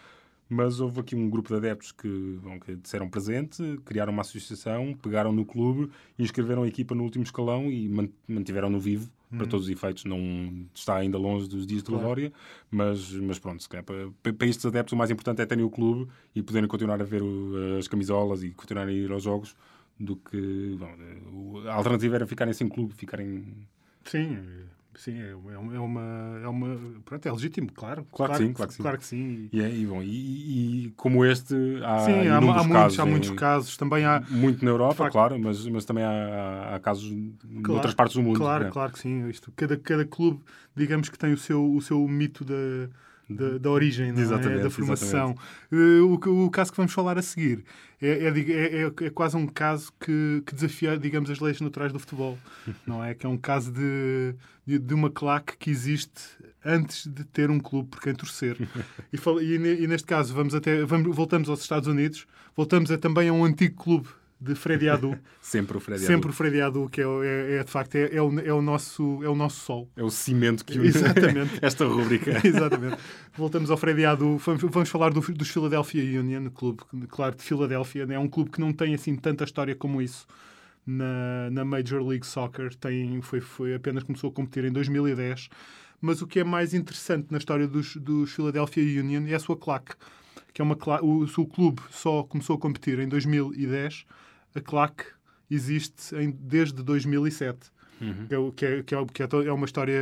Mas 0.51 0.81
houve 0.81 1.01
aqui 1.01 1.15
um 1.15 1.29
grupo 1.29 1.49
de 1.49 1.57
adeptos 1.57 1.93
que, 1.93 2.39
bom, 2.43 2.59
que 2.59 2.75
disseram 2.77 3.07
presente, 3.11 3.79
criaram 3.85 4.13
uma 4.13 4.23
associação, 4.23 4.95
pegaram 4.95 5.31
no 5.31 5.45
clube, 5.45 5.91
inscreveram 6.19 6.63
a 6.63 6.69
equipa 6.69 6.95
no 6.95 7.03
último 7.03 7.23
escalão 7.23 7.71
e 7.71 7.87
mantiveram-no 8.27 8.81
vivo 8.81 9.11
para 9.37 9.47
todos 9.47 9.67
os 9.67 9.71
efeitos. 9.73 10.05
Não 10.05 10.67
está 10.75 10.97
ainda 10.97 11.19
longe 11.19 11.49
dos 11.49 11.67
dias 11.67 11.83
de 11.83 11.91
glória, 11.91 12.33
mas, 12.71 13.11
mas 13.13 13.39
pronto, 13.39 13.63
se 13.63 13.69
calhar, 13.69 13.85
para, 13.85 14.33
para 14.33 14.47
estes 14.47 14.65
adeptos 14.65 14.93
o 14.93 14.97
mais 14.97 15.11
importante 15.11 15.43
é 15.43 15.47
terem 15.47 15.65
o 15.65 15.71
clube 15.71 16.11
e 16.35 16.43
poderem 16.43 16.69
continuar 16.69 17.01
a 17.01 17.05
ver 17.05 17.23
o- 17.23 17.77
as 17.79 17.87
camisolas 17.89 18.43
e 18.43 18.51
continuarem 18.51 18.95
a 18.95 18.99
ir 18.99 19.11
aos 19.13 19.23
jogos 19.23 19.55
do 20.01 20.17
que 20.17 20.77
bom, 20.79 21.61
a 21.69 21.75
alternativa 21.75 22.15
era 22.17 22.27
ficarem 22.27 22.55
sem 22.55 22.69
clube, 22.69 22.95
ficarem 22.95 23.67
Sim, 24.05 24.39
sim, 24.95 25.19
é 25.21 25.35
uma, 25.35 25.53
é 25.53 25.59
uma, 25.59 25.77
é 26.49 26.51
uma- 26.51 27.01
pronto, 27.05 27.27
é 27.27 27.33
legítimo, 27.33 27.73
claro. 27.73 28.07
Claro 28.13 28.33
que 28.33 28.39
sim, 28.39 28.53
claro 28.53 28.69
que 28.69 28.75
sim. 28.77 28.83
Claro 28.83 28.99
que 28.99 29.07
sim. 29.07 29.49
e, 29.53 29.61
é- 29.63 29.75
e, 29.75 29.87
bom, 29.87 30.03
e, 30.03 30.87
e 30.87 30.91
como 30.97 31.25
este 31.25 31.55
há, 31.85 31.99
sim, 32.01 32.13
há, 32.13 32.35
há 32.37 32.39
inúmeros 32.39 32.67
muitos, 32.67 32.73
casos 32.73 32.99
há 33.01 33.05
em- 33.07 33.11
muitos 33.11 33.31
casos. 33.31 33.77
Também 33.77 34.05
há, 34.05 34.23
muito 34.29 34.65
na 34.65 34.71
Europa, 34.71 34.95
facto. 34.95 35.13
claro, 35.13 35.39
mas, 35.39 35.67
mas 35.67 35.85
também 35.85 36.05
há, 36.05 36.75
há- 36.75 36.81
casos 36.81 37.11
em 37.11 37.35
Claro, 37.63 37.75
outras 37.75 37.95
partes 37.95 38.17
do 38.17 38.23
mundo. 38.23 38.39
Claro, 38.39 38.65
né? 38.65 38.71
claro 38.71 38.93
que 38.93 38.99
sim. 38.99 39.29
Isto, 39.29 39.53
cada, 39.55 39.77
cada 39.77 40.05
clube, 40.05 40.41
digamos 40.75 41.09
que 41.09 41.19
tem 41.19 41.33
o 41.33 41.39
seu, 41.39 41.65
o 41.75 41.81
seu 41.81 42.07
mito 42.09 42.45
da, 42.45 42.55
da, 43.29 43.59
da 43.59 43.71
origem, 43.71 44.13
é? 44.49 44.63
Da 44.63 44.71
formação. 44.71 45.37
Eh, 45.71 46.01
o, 46.01 46.45
o 46.47 46.51
caso 46.51 46.71
que 46.71 46.77
vamos 46.77 46.93
falar 46.93 47.19
a 47.19 47.23
seguir 47.23 47.65
é, 48.01 48.09
é, 48.09 48.29
é- 48.29 48.83
é- 48.83 49.05
é 49.07 49.11
quase 49.11 49.37
um 49.37 49.47
caso 49.47 49.93
que, 50.01 50.43
que 50.47 50.55
desafia, 50.55 50.97
digamos, 50.99 51.29
as 51.31 51.39
leis 51.41 51.61
naturais 51.61 51.93
do 51.93 51.99
futebol, 51.99 52.39
não 52.87 53.05
é? 53.05 53.15
Que 53.15 53.27
é 53.27 53.29
um 53.29 53.37
caso 53.37 53.71
de, 53.73 54.35
de, 54.67 54.79
de 54.79 54.95
uma 54.95 55.11
claque 55.11 55.57
que 55.59 55.71
existe 55.71 56.23
antes 56.65 57.07
de 57.07 57.25
ter 57.25 57.51
um 57.51 57.61
clube 57.61 57.89
por 57.91 58.01
quem 58.01 58.15
torcer. 58.15 58.57
E, 59.13 59.45
e 59.45 59.83
e 59.85 59.87
neste 59.87 60.07
caso 60.07 60.35
vamos 60.35 60.55
até, 60.55 60.85
vamos, 60.85 61.15
voltamos 61.15 61.49
aos 61.49 61.61
Estados 61.61 61.89
Unidos, 61.89 62.27
voltamos 62.57 62.91
a, 62.91 62.99
também 62.99 63.29
a 63.29 63.33
um 63.33 63.45
antigo 63.45 63.75
clube 63.83 64.09
de 64.41 64.55
Freddy 64.55 64.89
Adu, 64.89 65.19
Sempre 65.41 65.77
o 65.77 65.81
Fred 65.81 66.01
sempre 66.01 66.31
o 66.31 66.33
Freddy 66.33 66.61
Adu, 66.61 66.89
que 66.89 67.01
é, 67.01 67.05
é, 67.05 67.57
é, 67.57 67.65
de 67.65 67.71
facto 67.71 67.95
é, 67.97 68.15
é, 68.15 68.23
o, 68.23 68.39
é, 68.39 68.53
o 68.53 68.63
nosso, 68.63 69.23
é 69.23 69.29
o 69.29 69.35
nosso 69.35 69.61
sol. 69.61 69.89
É 69.97 70.03
o 70.03 70.11
cimento 70.11 70.65
que 70.65 70.79
une 70.79 70.89
Exatamente. 70.89 71.59
esta 71.63 71.85
rúbrica. 71.87 72.39
Exatamente. 72.47 72.99
Voltamos 73.37 73.71
ao 73.71 73.77
Freddy 73.77 74.05
Adu. 74.05 74.37
Vamos, 74.37 74.63
vamos 74.63 74.89
falar 74.89 75.11
do, 75.11 75.21
dos 75.21 75.49
Philadelphia 75.49 76.21
Union, 76.21 76.51
clube, 76.51 76.83
claro, 77.09 77.35
de 77.35 77.43
Filadélfia. 77.43 78.07
É 78.11 78.19
um 78.19 78.29
clube 78.29 78.51
que 78.51 78.61
não 78.61 78.73
tem 78.73 78.95
assim 78.95 79.17
tanta 79.17 79.45
história 79.45 79.75
como 79.75 80.01
isso 80.03 80.27
na, 80.87 81.51
na 81.51 81.65
Major 81.65 82.07
League 82.07 82.27
Soccer. 82.27 82.75
Tem, 82.75 83.21
foi, 83.23 83.41
foi 83.41 83.75
apenas 83.75 84.03
começou 84.03 84.31
a 84.31 84.33
competir 84.33 84.65
em 84.65 84.73
2010. 84.73 85.49
Mas 86.01 86.23
o 86.23 86.27
que 86.27 86.39
é 86.41 86.45
mais 86.45 86.75
interessante 86.75 87.27
na 87.31 87.39
história 87.39 87.67
dos, 87.67 87.97
dos 87.97 88.33
Philadelphia 88.33 89.01
Union 89.01 89.27
é 89.27 89.35
a 89.35 89.41
sua 89.41 89.57
claque. 89.57 89.95
Que 90.53 90.63
é 90.63 90.65
uma 90.65 90.77
o, 91.03 91.25
o 91.25 91.47
clube 91.47 91.81
só 91.91 92.23
começou 92.23 92.57
a 92.57 92.59
competir 92.59 92.99
em 92.99 93.09
2010. 93.09 94.07
A 94.55 94.61
claque 94.61 95.05
existe 95.51 96.15
em, 96.17 96.31
desde 96.31 96.83
2007 96.83 97.71
que, 98.29 98.35
é, 98.35 98.53
que, 98.55 98.67
é, 98.67 98.83
que, 98.83 98.95
é, 98.95 99.07
que 99.07 99.23
é 99.23 99.49
é 99.49 99.53
uma 99.53 99.67
história 99.67 100.01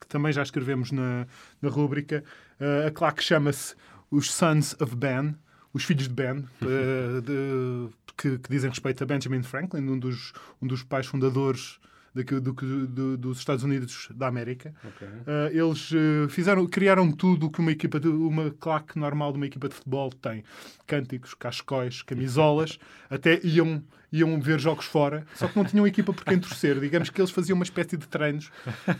que 0.00 0.06
também 0.06 0.32
já 0.32 0.42
escrevemos 0.42 0.92
na, 0.92 1.26
na 1.60 1.68
rúbrica. 1.68 2.22
Uh, 2.60 2.88
a 2.88 2.90
claque 2.90 3.22
chama-se 3.22 3.74
os 4.10 4.30
Sons 4.32 4.76
of 4.80 4.94
Ben, 4.94 5.34
os 5.72 5.84
filhos 5.84 6.08
de 6.08 6.14
Ben, 6.14 6.38
uh, 6.38 7.20
de, 7.22 7.88
que, 8.16 8.38
que, 8.38 8.50
dizem 8.50 8.70
respeito 8.70 9.02
a 9.02 9.06
Benjamin 9.06 9.42
Franklin, 9.42 9.88
um 9.88 9.98
dos, 9.98 10.32
um 10.60 10.66
dos 10.66 10.82
pais 10.82 11.06
fundadores 11.06 11.78
do, 12.14 12.40
do, 12.40 12.86
do, 12.86 13.16
dos 13.16 13.38
Estados 13.38 13.64
Unidos 13.64 14.08
da 14.14 14.28
América. 14.28 14.72
Okay. 14.84 15.08
Uh, 15.08 15.68
eles 15.68 15.90
uh, 15.90 16.28
fizeram, 16.28 16.66
criaram 16.66 17.10
tudo 17.10 17.50
que 17.50 17.58
uma 17.58 17.72
equipa, 17.72 17.98
de, 17.98 18.08
uma 18.08 18.50
claque 18.52 18.98
normal 18.98 19.32
de 19.32 19.38
uma 19.38 19.46
equipa 19.46 19.68
de 19.68 19.74
futebol 19.74 20.10
tem: 20.10 20.44
cânticos, 20.86 21.34
cascóis, 21.34 22.02
camisolas, 22.02 22.78
até 23.10 23.40
iam 23.42 23.82
iam 24.12 24.40
ver 24.40 24.60
jogos 24.60 24.84
fora, 24.84 25.26
só 25.34 25.48
que 25.48 25.56
não 25.56 25.64
tinham 25.64 25.84
equipa 25.84 26.12
por 26.12 26.24
quem 26.24 26.38
torcer. 26.38 26.78
Digamos 26.78 27.10
que 27.10 27.20
eles 27.20 27.32
faziam 27.32 27.56
uma 27.56 27.64
espécie 27.64 27.96
de 27.96 28.06
treinos. 28.06 28.48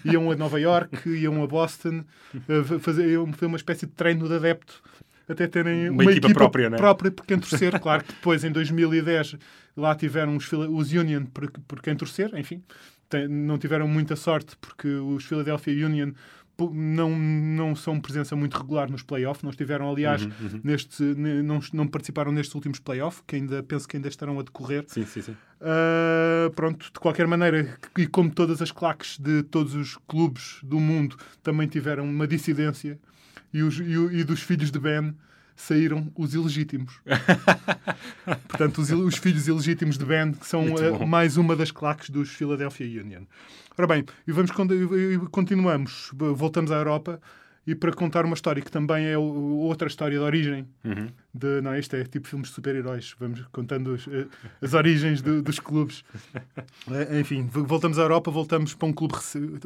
Iam 0.04 0.28
a 0.28 0.34
Nova 0.34 0.58
York, 0.58 1.08
iam 1.08 1.40
a 1.40 1.46
Boston, 1.46 2.04
uh, 2.34 2.80
fazer, 2.80 3.08
iam 3.08 3.32
fazer 3.32 3.46
uma 3.46 3.56
espécie 3.56 3.86
de 3.86 3.92
treino 3.92 4.26
de 4.26 4.34
adepto 4.34 4.82
até 5.28 5.46
terem 5.46 5.88
uma, 5.88 6.02
uma 6.02 6.10
equipa, 6.10 6.26
equipa, 6.26 6.40
própria, 6.40 6.70
né? 6.70 6.76
própria 6.76 7.10
por 7.10 7.24
quem 7.24 7.38
torcer. 7.38 7.78
claro 7.80 8.04
que 8.04 8.12
depois, 8.12 8.44
em 8.44 8.52
2010, 8.52 9.36
lá 9.76 9.94
tiveram 9.94 10.36
os, 10.36 10.52
os 10.52 10.92
Union 10.92 11.24
por, 11.26 11.50
por 11.50 11.82
quem 11.82 11.96
torcer, 11.96 12.34
enfim 12.34 12.62
não 13.28 13.58
tiveram 13.58 13.86
muita 13.86 14.16
sorte 14.16 14.56
porque 14.56 14.88
os 14.88 15.24
Philadelphia 15.24 15.86
Union 15.86 16.12
não, 16.72 17.10
não 17.18 17.74
são 17.74 18.00
presença 18.00 18.36
muito 18.36 18.56
regular 18.56 18.88
nos 18.88 19.02
playoffs. 19.02 19.42
Não 19.42 19.50
estiveram, 19.50 19.90
aliás, 19.90 20.22
uhum, 20.22 20.30
uhum. 20.40 20.60
Neste, 20.62 21.02
não, 21.02 21.60
não 21.72 21.86
participaram 21.86 22.30
nestes 22.30 22.54
últimos 22.54 22.78
playoffs, 22.78 23.22
que 23.26 23.36
ainda 23.36 23.62
penso 23.62 23.88
que 23.88 23.96
ainda 23.96 24.08
estarão 24.08 24.38
a 24.38 24.42
decorrer. 24.42 24.84
Sim, 24.86 25.04
sim, 25.04 25.20
sim. 25.20 25.32
Uh, 25.60 26.50
pronto, 26.54 26.92
de 26.92 27.00
qualquer 27.00 27.26
maneira, 27.26 27.76
e 27.98 28.06
como 28.06 28.30
todas 28.30 28.62
as 28.62 28.70
claques 28.70 29.18
de 29.18 29.42
todos 29.42 29.74
os 29.74 29.96
clubes 30.06 30.58
do 30.62 30.78
mundo 30.78 31.16
também 31.42 31.66
tiveram 31.66 32.04
uma 32.04 32.26
dissidência, 32.26 32.98
e, 33.52 33.62
os, 33.62 33.78
e, 33.78 33.92
e 34.20 34.24
dos 34.24 34.40
filhos 34.40 34.70
de 34.70 34.78
Ben 34.78 35.14
saíram 35.56 36.10
os 36.16 36.34
ilegítimos. 36.34 37.00
Portanto, 38.48 38.80
os, 38.80 38.90
os, 38.90 39.16
filhos 39.16 39.48
ilegítimos 39.48 39.98
de 39.98 40.04
Ben, 40.04 40.32
que 40.32 40.46
são 40.46 40.66
uh, 40.66 41.06
mais 41.06 41.36
uma 41.36 41.54
das 41.54 41.70
claques 41.70 42.10
dos 42.10 42.30
Philadelphia 42.30 43.02
Union. 43.02 43.22
Ora 43.76 43.86
bem, 43.88 44.04
e 44.26 44.32
vamos 44.32 44.52
continuamos, 45.30 46.10
voltamos 46.12 46.70
à 46.70 46.76
Europa 46.76 47.20
e 47.66 47.74
para 47.74 47.92
contar 47.92 48.24
uma 48.24 48.34
história 48.34 48.62
que 48.62 48.70
também 48.70 49.06
é 49.06 49.16
outra 49.16 49.88
história 49.88 50.18
de 50.18 50.22
origem. 50.22 50.66
Uhum. 50.84 51.08
De, 51.32 51.60
não, 51.62 51.76
isto 51.76 51.96
é 51.96 52.04
tipo 52.04 52.28
filmes 52.28 52.48
de 52.48 52.54
super-heróis. 52.54 53.14
Vamos 53.18 53.40
contando 53.50 53.94
as, 53.94 54.06
eh, 54.06 54.26
as 54.60 54.74
origens 54.74 55.22
de, 55.22 55.40
dos 55.40 55.58
clubes. 55.58 56.04
Eh, 56.90 57.20
enfim, 57.20 57.48
voltamos 57.50 57.98
à 57.98 58.02
Europa, 58.02 58.30
voltamos 58.30 58.74
para 58.74 58.86
um 58.86 58.92
clube 58.92 59.14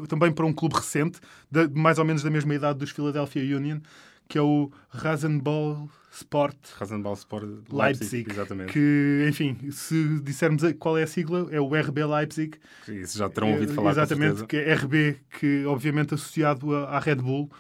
também 0.09 0.30
para 0.30 0.47
um 0.47 0.52
clube 0.52 0.76
recente, 0.76 1.18
de, 1.50 1.66
mais 1.68 1.99
ou 1.99 2.04
menos 2.04 2.23
da 2.23 2.30
mesma 2.30 2.54
idade 2.54 2.78
dos 2.78 2.90
Philadelphia 2.90 3.57
Union, 3.57 3.80
que 4.29 4.37
é 4.37 4.43
o 4.43 4.71
Rasenball 4.91 5.89
Sport, 6.13 6.57
Rasenball 6.79 7.15
Sport 7.15 7.45
Leipzig, 7.45 7.73
Leipzig, 7.73 8.31
exatamente. 8.31 8.73
que, 8.73 9.27
enfim, 9.29 9.57
se 9.71 10.21
dissermos 10.21 10.63
qual 10.79 10.99
é 10.99 11.05
a 11.05 11.07
sigla, 11.07 11.49
é 11.51 11.61
o 11.61 11.75
RB 11.75 12.05
Leipzig. 12.05 12.59
Isso 12.89 13.19
já 13.19 13.29
terão 13.29 13.53
ouvido 13.53 13.73
falar, 13.73 13.93
Exatamente, 13.93 14.45
que 14.45 14.57
é 14.57 14.75
RB, 14.75 15.17
que 15.39 15.65
obviamente 15.65 16.15
associado 16.15 16.75
à 16.77 16.99
Red 16.99 17.17
Bull. 17.17 17.51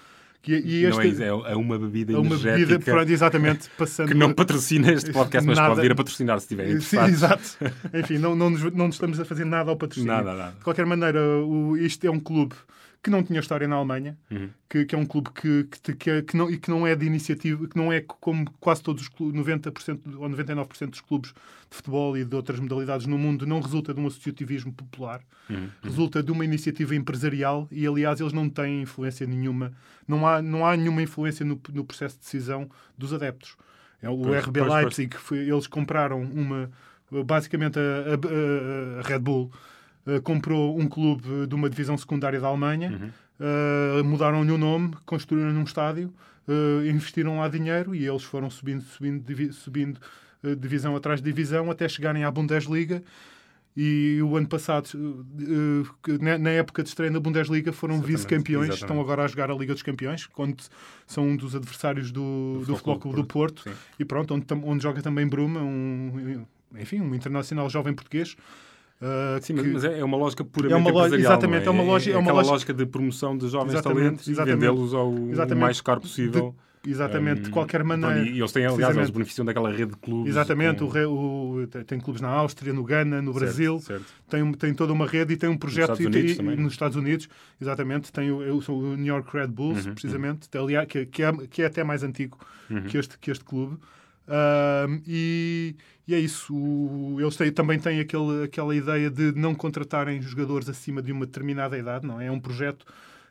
Que, 0.40 0.52
e 0.52 0.84
este, 0.84 1.12
não 1.14 1.46
é, 1.46 1.52
é, 1.52 1.56
uma 1.56 1.78
bebida 1.78 2.12
é 2.12 2.16
uma 2.16 2.36
bebida, 2.36 3.12
exatamente, 3.12 3.68
passando... 3.76 4.08
que 4.08 4.14
não 4.14 4.32
patrocina 4.32 4.92
este 4.92 5.10
podcast, 5.12 5.46
mas 5.46 5.58
nada. 5.58 5.70
pode 5.70 5.82
vir 5.82 5.92
a 5.92 5.94
patrocinar 5.96 6.40
se 6.40 6.48
tiverem 6.48 6.80
Sim, 6.80 7.00
exato. 7.00 7.42
Enfim, 7.92 8.18
não, 8.18 8.36
não, 8.36 8.48
nos, 8.48 8.62
não 8.72 8.86
nos 8.86 8.94
estamos 8.94 9.18
a 9.18 9.24
fazer 9.24 9.44
nada 9.44 9.70
ao 9.70 9.76
patrocínio. 9.76 10.12
Nada, 10.12 10.34
nada. 10.34 10.52
De 10.52 10.62
qualquer 10.62 10.86
maneira, 10.86 11.20
o, 11.44 11.76
isto 11.76 12.06
é 12.06 12.10
um 12.10 12.20
clube 12.20 12.54
que 13.08 13.10
não 13.10 13.22
tinha 13.22 13.40
história 13.40 13.66
na 13.66 13.76
Alemanha, 13.76 14.16
uhum. 14.30 14.50
que, 14.68 14.84
que, 14.84 14.94
é 14.94 14.98
um 14.98 15.06
clube 15.06 15.30
que, 15.30 15.64
que, 15.64 15.94
que, 15.94 16.22
que, 16.22 16.36
não, 16.36 16.50
e 16.50 16.58
que 16.58 16.70
não 16.70 16.86
é 16.86 16.94
de 16.94 17.06
iniciativa, 17.06 17.66
que 17.66 17.76
não 17.76 17.90
é 17.90 18.00
como 18.02 18.50
quase 18.60 18.82
todos 18.82 19.02
os 19.02 19.08
clubes, 19.08 19.40
90% 19.40 20.16
ou 20.18 20.28
99% 20.28 20.90
dos 20.90 21.00
clubes 21.00 21.32
de 21.70 21.76
futebol 21.76 22.16
e 22.16 22.24
de 22.24 22.36
outras 22.36 22.60
modalidades 22.60 23.06
no 23.06 23.16
mundo, 23.16 23.46
não 23.46 23.60
resulta 23.60 23.94
de 23.94 24.00
um 24.00 24.06
associativismo 24.06 24.72
popular, 24.72 25.22
uhum. 25.48 25.68
resulta 25.82 26.22
de 26.22 26.30
uma 26.30 26.44
iniciativa 26.44 26.94
empresarial 26.94 27.66
e, 27.70 27.86
aliás, 27.86 28.20
eles 28.20 28.32
não 28.32 28.48
têm 28.48 28.82
influência 28.82 29.26
nenhuma, 29.26 29.72
não 30.06 30.26
há, 30.26 30.42
não 30.42 30.66
há 30.66 30.76
nenhuma 30.76 31.00
influência 31.00 31.44
no, 31.44 31.60
no 31.72 31.84
processo 31.84 32.16
de 32.16 32.22
decisão 32.22 32.70
dos 32.96 33.12
adeptos. 33.14 33.56
É, 34.02 34.08
o 34.08 34.18
pois, 34.18 34.44
RB 34.44 34.60
pois, 34.60 34.72
Leipzig, 34.72 35.10
pois. 35.10 35.22
Foi, 35.22 35.38
eles 35.38 35.66
compraram 35.66 36.20
uma, 36.22 36.70
basicamente 37.24 37.78
a, 37.78 37.82
a, 37.82 39.00
a 39.00 39.02
Red 39.08 39.18
Bull 39.20 39.50
uh, 40.08 40.22
comprou 40.22 40.78
um 40.78 40.88
clube 40.88 41.46
de 41.46 41.54
uma 41.54 41.68
divisão 41.68 41.96
secundária 41.96 42.40
da 42.40 42.48
Alemanha, 42.48 42.90
uhum. 42.90 44.00
uh, 44.00 44.04
mudaram-lhe 44.04 44.50
o 44.50 44.58
nome, 44.58 44.94
construíram 45.04 45.50
um 45.50 45.62
estádio, 45.62 46.12
uh, 46.48 46.86
investiram 46.86 47.38
lá 47.38 47.48
dinheiro 47.48 47.94
e 47.94 48.06
eles 48.06 48.24
foram 48.24 48.48
subindo, 48.50 48.82
subindo, 48.82 49.22
divi 49.24 49.52
subindo 49.52 50.00
divisão 50.60 50.94
atrás 50.94 51.20
de 51.20 51.24
divisão 51.24 51.68
até 51.68 51.88
chegarem 51.88 52.22
à 52.22 52.30
Bundesliga. 52.30 53.02
E 53.76 54.20
o 54.22 54.36
ano 54.36 54.48
passado, 54.48 54.88
na 56.40 56.50
época 56.50 56.82
de 56.82 56.88
estreia 56.88 57.12
da 57.12 57.20
Bundesliga, 57.20 57.72
foram 57.72 58.00
vice-campeões. 58.00 58.74
Estão 58.74 59.00
agora 59.00 59.24
a 59.24 59.28
jogar 59.28 59.50
a 59.50 59.54
Liga 59.54 59.72
dos 59.72 59.82
Campeões, 59.84 60.26
quando 60.26 60.62
são 61.06 61.28
um 61.28 61.36
dos 61.36 61.54
adversários 61.54 62.10
do, 62.10 62.60
do, 62.60 62.66
do 62.66 62.76
Futebol 62.76 63.12
do 63.12 63.24
Porto. 63.24 63.62
Porto 63.64 63.78
e 63.98 64.04
pronto, 64.04 64.34
onde, 64.34 64.46
onde 64.64 64.82
joga 64.82 65.00
também 65.00 65.28
Bruma, 65.28 65.60
um, 65.60 66.44
enfim, 66.76 67.00
um 67.00 67.14
internacional 67.14 67.70
jovem 67.70 67.94
português. 67.94 68.36
Uh, 69.00 69.40
Sim, 69.40 69.52
mas 69.52 69.84
é, 69.84 70.00
é 70.00 70.04
uma 70.04 70.16
lógica 70.16 70.44
puramente 70.44 70.88
é 70.88 70.92
uma. 70.92 71.16
Exatamente, 71.16 71.62
é? 71.62 71.66
é? 71.66 71.70
uma 71.70 71.84
lógica. 71.84 72.10
É, 72.10 72.14
é 72.16 72.18
uma 72.18 72.32
lógica... 72.32 72.52
lógica 72.52 72.74
de 72.74 72.86
promoção 72.86 73.38
de 73.38 73.48
jovens 73.48 73.74
exatamente, 73.74 74.02
talentos 74.02 74.28
exatamente, 74.28 74.56
e 74.56 74.68
vendê-los 74.68 74.94
ao 74.94 75.12
mais 75.56 75.80
caro 75.80 76.00
possível. 76.00 76.52
De, 76.82 76.90
exatamente, 76.90 77.40
um, 77.40 77.44
de 77.44 77.50
qualquer 77.50 77.84
maneira. 77.84 78.22
E 78.22 78.40
eles 78.40 78.50
têm, 78.50 78.66
aliás, 78.66 78.96
eles 78.96 79.10
beneficiam 79.10 79.44
daquela 79.44 79.70
rede 79.70 79.92
de 79.92 79.96
clubes. 79.98 80.30
Exatamente, 80.30 80.78
com... 80.78 81.06
o, 81.06 81.62
o, 81.62 81.66
tem 81.66 82.00
clubes 82.00 82.20
na 82.20 82.28
Áustria, 82.28 82.72
no 82.72 82.82
Ghana, 82.82 83.22
no 83.22 83.32
Brasil, 83.32 83.78
certo. 83.78 84.04
Tem, 84.28 84.52
tem 84.52 84.74
toda 84.74 84.92
uma 84.92 85.06
rede 85.06 85.34
e 85.34 85.36
tem 85.36 85.48
um 85.48 85.56
projeto 85.56 85.90
nos 85.90 86.00
Estados 86.00 86.16
Unidos, 86.16 86.38
e, 86.38 86.42
nos 86.42 86.72
Estados 86.72 86.96
Unidos 86.96 87.28
exatamente, 87.60 88.12
tem 88.12 88.32
o, 88.32 88.38
o 88.38 88.96
New 88.96 89.06
York 89.06 89.30
Red 89.32 89.48
Bulls, 89.48 89.86
uhum, 89.86 89.92
precisamente, 89.92 90.48
uhum. 90.56 90.86
Que, 90.88 91.06
que, 91.06 91.22
é, 91.22 91.32
que 91.48 91.62
é 91.62 91.66
até 91.66 91.84
mais 91.84 92.02
antigo 92.02 92.36
uhum. 92.68 92.82
que, 92.82 92.98
este, 92.98 93.16
que 93.16 93.30
este 93.30 93.44
clube. 93.44 93.78
Uh, 94.28 95.02
e, 95.06 95.74
e, 96.06 96.14
é 96.14 96.18
isso. 96.18 96.54
O, 96.54 97.18
eles 97.18 97.36
têm, 97.36 97.50
também 97.50 97.78
têm 97.78 97.98
aquele, 97.98 98.44
aquela 98.44 98.76
ideia 98.76 99.10
de 99.10 99.32
não 99.32 99.54
contratarem 99.54 100.20
jogadores 100.20 100.68
acima 100.68 101.00
de 101.00 101.10
uma 101.10 101.24
determinada 101.24 101.78
idade, 101.78 102.06
não 102.06 102.20
é? 102.20 102.26
É 102.26 102.30
um 102.30 102.38
projeto 102.38 102.84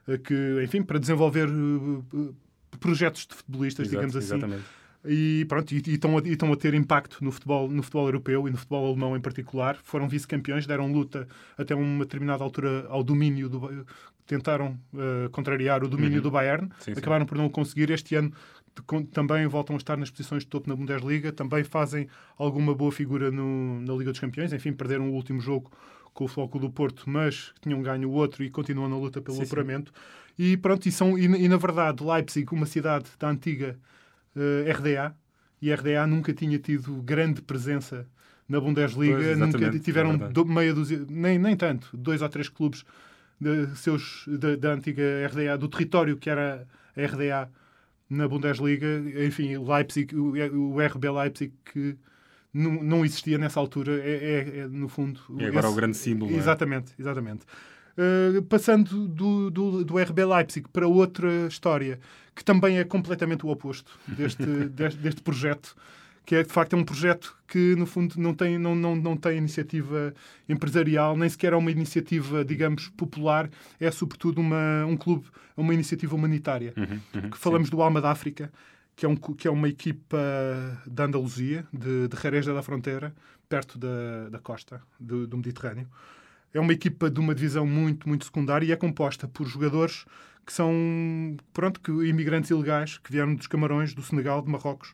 uh, 0.08 0.18
que, 0.18 0.62
enfim, 0.64 0.82
para 0.82 0.98
desenvolver 0.98 1.48
uh, 1.48 2.36
projetos 2.80 3.28
de 3.28 3.36
futebolistas, 3.36 3.88
Exato, 3.88 3.96
digamos 3.96 4.16
assim. 4.16 4.36
Exatamente. 4.36 4.66
E 5.06 5.46
pronto, 5.48 5.72
e, 5.72 5.78
estão 5.78 6.18
a, 6.18 6.22
e 6.26 6.34
a 6.34 6.56
ter 6.58 6.74
impacto 6.74 7.24
no 7.24 7.32
futebol, 7.32 7.70
no 7.70 7.82
futebol 7.84 8.08
europeu 8.08 8.48
e 8.48 8.52
no 8.52 8.58
futebol 8.58 8.88
alemão 8.88 9.16
em 9.16 9.22
particular. 9.22 9.78
Foram 9.84 10.10
vice-campeões, 10.10 10.66
deram 10.66 10.92
luta 10.92 11.28
até 11.58 11.76
uma 11.76 12.04
determinada 12.04 12.44
altura 12.44 12.88
ao 12.90 13.04
domínio 13.04 13.48
do, 13.48 13.86
tentaram 14.26 14.78
uh, 14.94 15.30
contrariar 15.32 15.84
o 15.84 15.88
domínio 15.88 16.18
uhum. 16.18 16.24
do 16.24 16.32
Bayern, 16.32 16.70
sim, 16.80 16.92
acabaram 16.92 17.24
sim. 17.24 17.30
por 17.30 17.38
não 17.38 17.46
o 17.46 17.50
conseguir. 17.50 17.90
Este 17.90 18.16
ano 18.16 18.34
também 19.12 19.46
voltam 19.48 19.76
a 19.76 19.78
estar 19.78 19.98
nas 19.98 20.10
posições 20.10 20.44
de 20.44 20.50
topo 20.50 20.70
na 20.70 20.76
Bundesliga, 20.76 21.32
também 21.32 21.64
fazem 21.64 22.08
alguma 22.38 22.74
boa 22.74 22.92
figura 22.92 23.32
no, 23.32 23.82
na 23.82 23.94
Liga 23.94 24.12
dos 24.12 24.20
Campeões. 24.20 24.54
Enfim, 24.54 24.74
perderam 24.74 25.10
o 25.10 25.14
último 25.14 25.40
jogo 25.40 25.72
com 26.14 26.26
o 26.26 26.28
Floco 26.28 26.58
do 26.58 26.70
Porto, 26.70 27.10
mas 27.10 27.54
tinham 27.62 27.82
ganho 27.82 28.10
o 28.10 28.12
outro 28.12 28.44
e 28.44 28.50
continuam 28.50 28.90
na 28.90 28.98
luta 28.98 29.22
pelo 29.22 29.38
sim, 29.38 29.44
apuramento. 29.44 29.92
Sim. 30.36 30.44
E 30.52 30.58
pronto, 30.58 30.88
e, 30.88 30.92
são, 30.92 31.18
e, 31.18 31.26
e, 31.26 31.48
na 31.48 31.58
verdade, 31.58 32.04
Leipzig, 32.04 32.54
uma 32.54 32.66
cidade 32.66 33.06
da 33.20 33.30
antiga 33.30 33.78
uh, 34.36 34.68
eh, 34.68 34.72
RDA, 34.72 35.16
e 35.62 35.74
RDA 35.74 36.06
nunca 36.06 36.34
tinha 36.34 36.60
tido 36.60 37.02
grande 37.02 37.42
presença 37.42 38.08
na 38.48 38.60
Bundesliga, 38.60 39.16
pois, 39.16 39.38
nunca 39.38 39.80
tiveram 39.80 40.14
é 40.14 40.30
do, 40.30 40.46
meia 40.46 40.74
dúzia, 40.74 41.06
nem, 41.10 41.38
nem 41.38 41.56
tanto, 41.56 41.90
dois 41.96 42.22
ou 42.22 42.30
três 42.30 42.48
clubes 42.48 42.86
de, 43.40 43.76
seus, 43.76 44.26
da, 44.28 44.56
da 44.56 44.74
antiga 44.74 45.04
RDA, 45.28 45.58
do 45.58 45.68
território 45.68 46.18
que 46.18 46.30
era 46.30 46.68
a 46.96 47.02
RDA 47.02 47.52
na 48.10 48.28
Bundesliga, 48.28 48.88
enfim, 49.26 49.58
Leipzig, 49.58 50.16
o 50.16 50.80
RB 50.80 51.10
Leipzig 51.10 51.54
que 51.66 51.98
não, 52.54 52.84
não 52.84 53.06
existia 53.06 53.38
nessa 53.38 53.60
altura, 53.60 54.02
é, 54.02 54.10
é, 54.10 54.60
é 54.60 54.68
no 54.68 54.88
fundo... 54.88 55.20
E 55.38 55.46
agora 55.46 55.68
esse, 55.68 55.74
o 55.74 55.76
grande 55.76 55.98
símbolo. 55.98 56.36
Exatamente, 56.36 56.92
é? 56.98 57.02
exatamente. 57.02 57.46
Uh, 57.98 58.42
passando 58.44 59.08
do, 59.08 59.50
do, 59.50 59.84
do, 59.84 59.98
RB 59.98 60.24
Leipzig 60.24 60.68
para 60.72 60.88
outra 60.88 61.48
história, 61.48 62.00
que 62.36 62.44
também 62.44 62.78
é 62.78 62.84
completamente 62.84 63.46
o 63.46 63.50
oposto 63.50 63.92
deste, 64.08 64.46
deste, 64.70 65.00
deste 65.00 65.22
projeto, 65.22 65.76
que 66.28 66.36
é 66.36 66.44
de 66.44 66.52
facto 66.52 66.74
é 66.74 66.76
um 66.76 66.84
projeto 66.84 67.38
que 67.48 67.74
no 67.78 67.86
fundo 67.86 68.16
não 68.18 68.34
tem, 68.34 68.58
não, 68.60 68.76
não, 68.76 68.98
não 68.98 69.16
tem 69.16 69.38
iniciativa 69.38 70.14
empresarial, 70.48 71.16
nem 71.16 71.30
sequer 71.30 71.54
é 71.54 71.56
uma 71.56 71.72
iniciativa, 71.72 72.44
digamos, 72.44 72.90
popular, 72.90 73.50
é 73.80 73.90
sobretudo 73.90 74.42
uma, 74.42 74.86
um 74.86 74.98
clube, 74.98 75.26
uma 75.56 75.74
iniciativa 75.74 76.14
humanitária. 76.14 76.74
Uhum, 76.76 77.00
uhum, 77.16 77.30
que 77.30 77.38
falamos 77.38 77.70
sim. 77.70 77.72
do 77.72 77.82
Alma 77.82 78.02
da 78.02 78.12
África, 78.12 78.52
que 78.94 79.06
é, 79.06 79.10
um, 79.10 79.16
que 79.16 79.48
é 79.48 79.52
uma 79.52 79.70
equipa 79.70 80.18
da 80.86 81.06
Andaluzia, 81.06 81.66
de, 81.72 82.10
de 82.10 82.54
da 82.54 82.62
Fronteira, 82.62 83.16
perto 83.48 83.80
da, 83.80 84.28
da 84.30 84.40
costa 84.40 84.82
do, 85.00 85.26
do 85.26 85.38
Mediterrâneo. 85.38 85.88
É 86.54 86.60
uma 86.60 86.74
equipa 86.74 87.10
de 87.10 87.22
uma 87.22 87.34
divisão 87.34 87.66
muito, 87.66 88.06
muito 88.06 88.26
secundária 88.26 88.66
e 88.66 88.74
é 88.74 88.76
composta 88.76 89.30
por 89.30 89.48
jogadores 89.48 90.06
que 90.46 90.52
são, 90.52 91.38
pronto, 91.54 91.80
que, 91.80 91.90
imigrantes 91.90 92.50
ilegais 92.50 92.98
que 92.98 93.14
vieram 93.14 93.34
dos 93.34 93.48
Camarões, 93.48 93.94
do 93.94 94.02
Senegal, 94.02 94.42
de 94.42 94.50
Marrocos, 94.50 94.94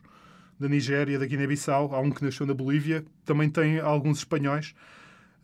da 0.58 0.68
Nigéria, 0.68 1.18
da 1.18 1.26
Guiné-Bissau, 1.26 1.94
há 1.94 2.00
um 2.00 2.10
que 2.10 2.24
nasceu 2.24 2.46
na 2.46 2.54
Bolívia, 2.54 3.04
também 3.24 3.50
tem 3.50 3.80
alguns 3.80 4.18
espanhóis. 4.18 4.74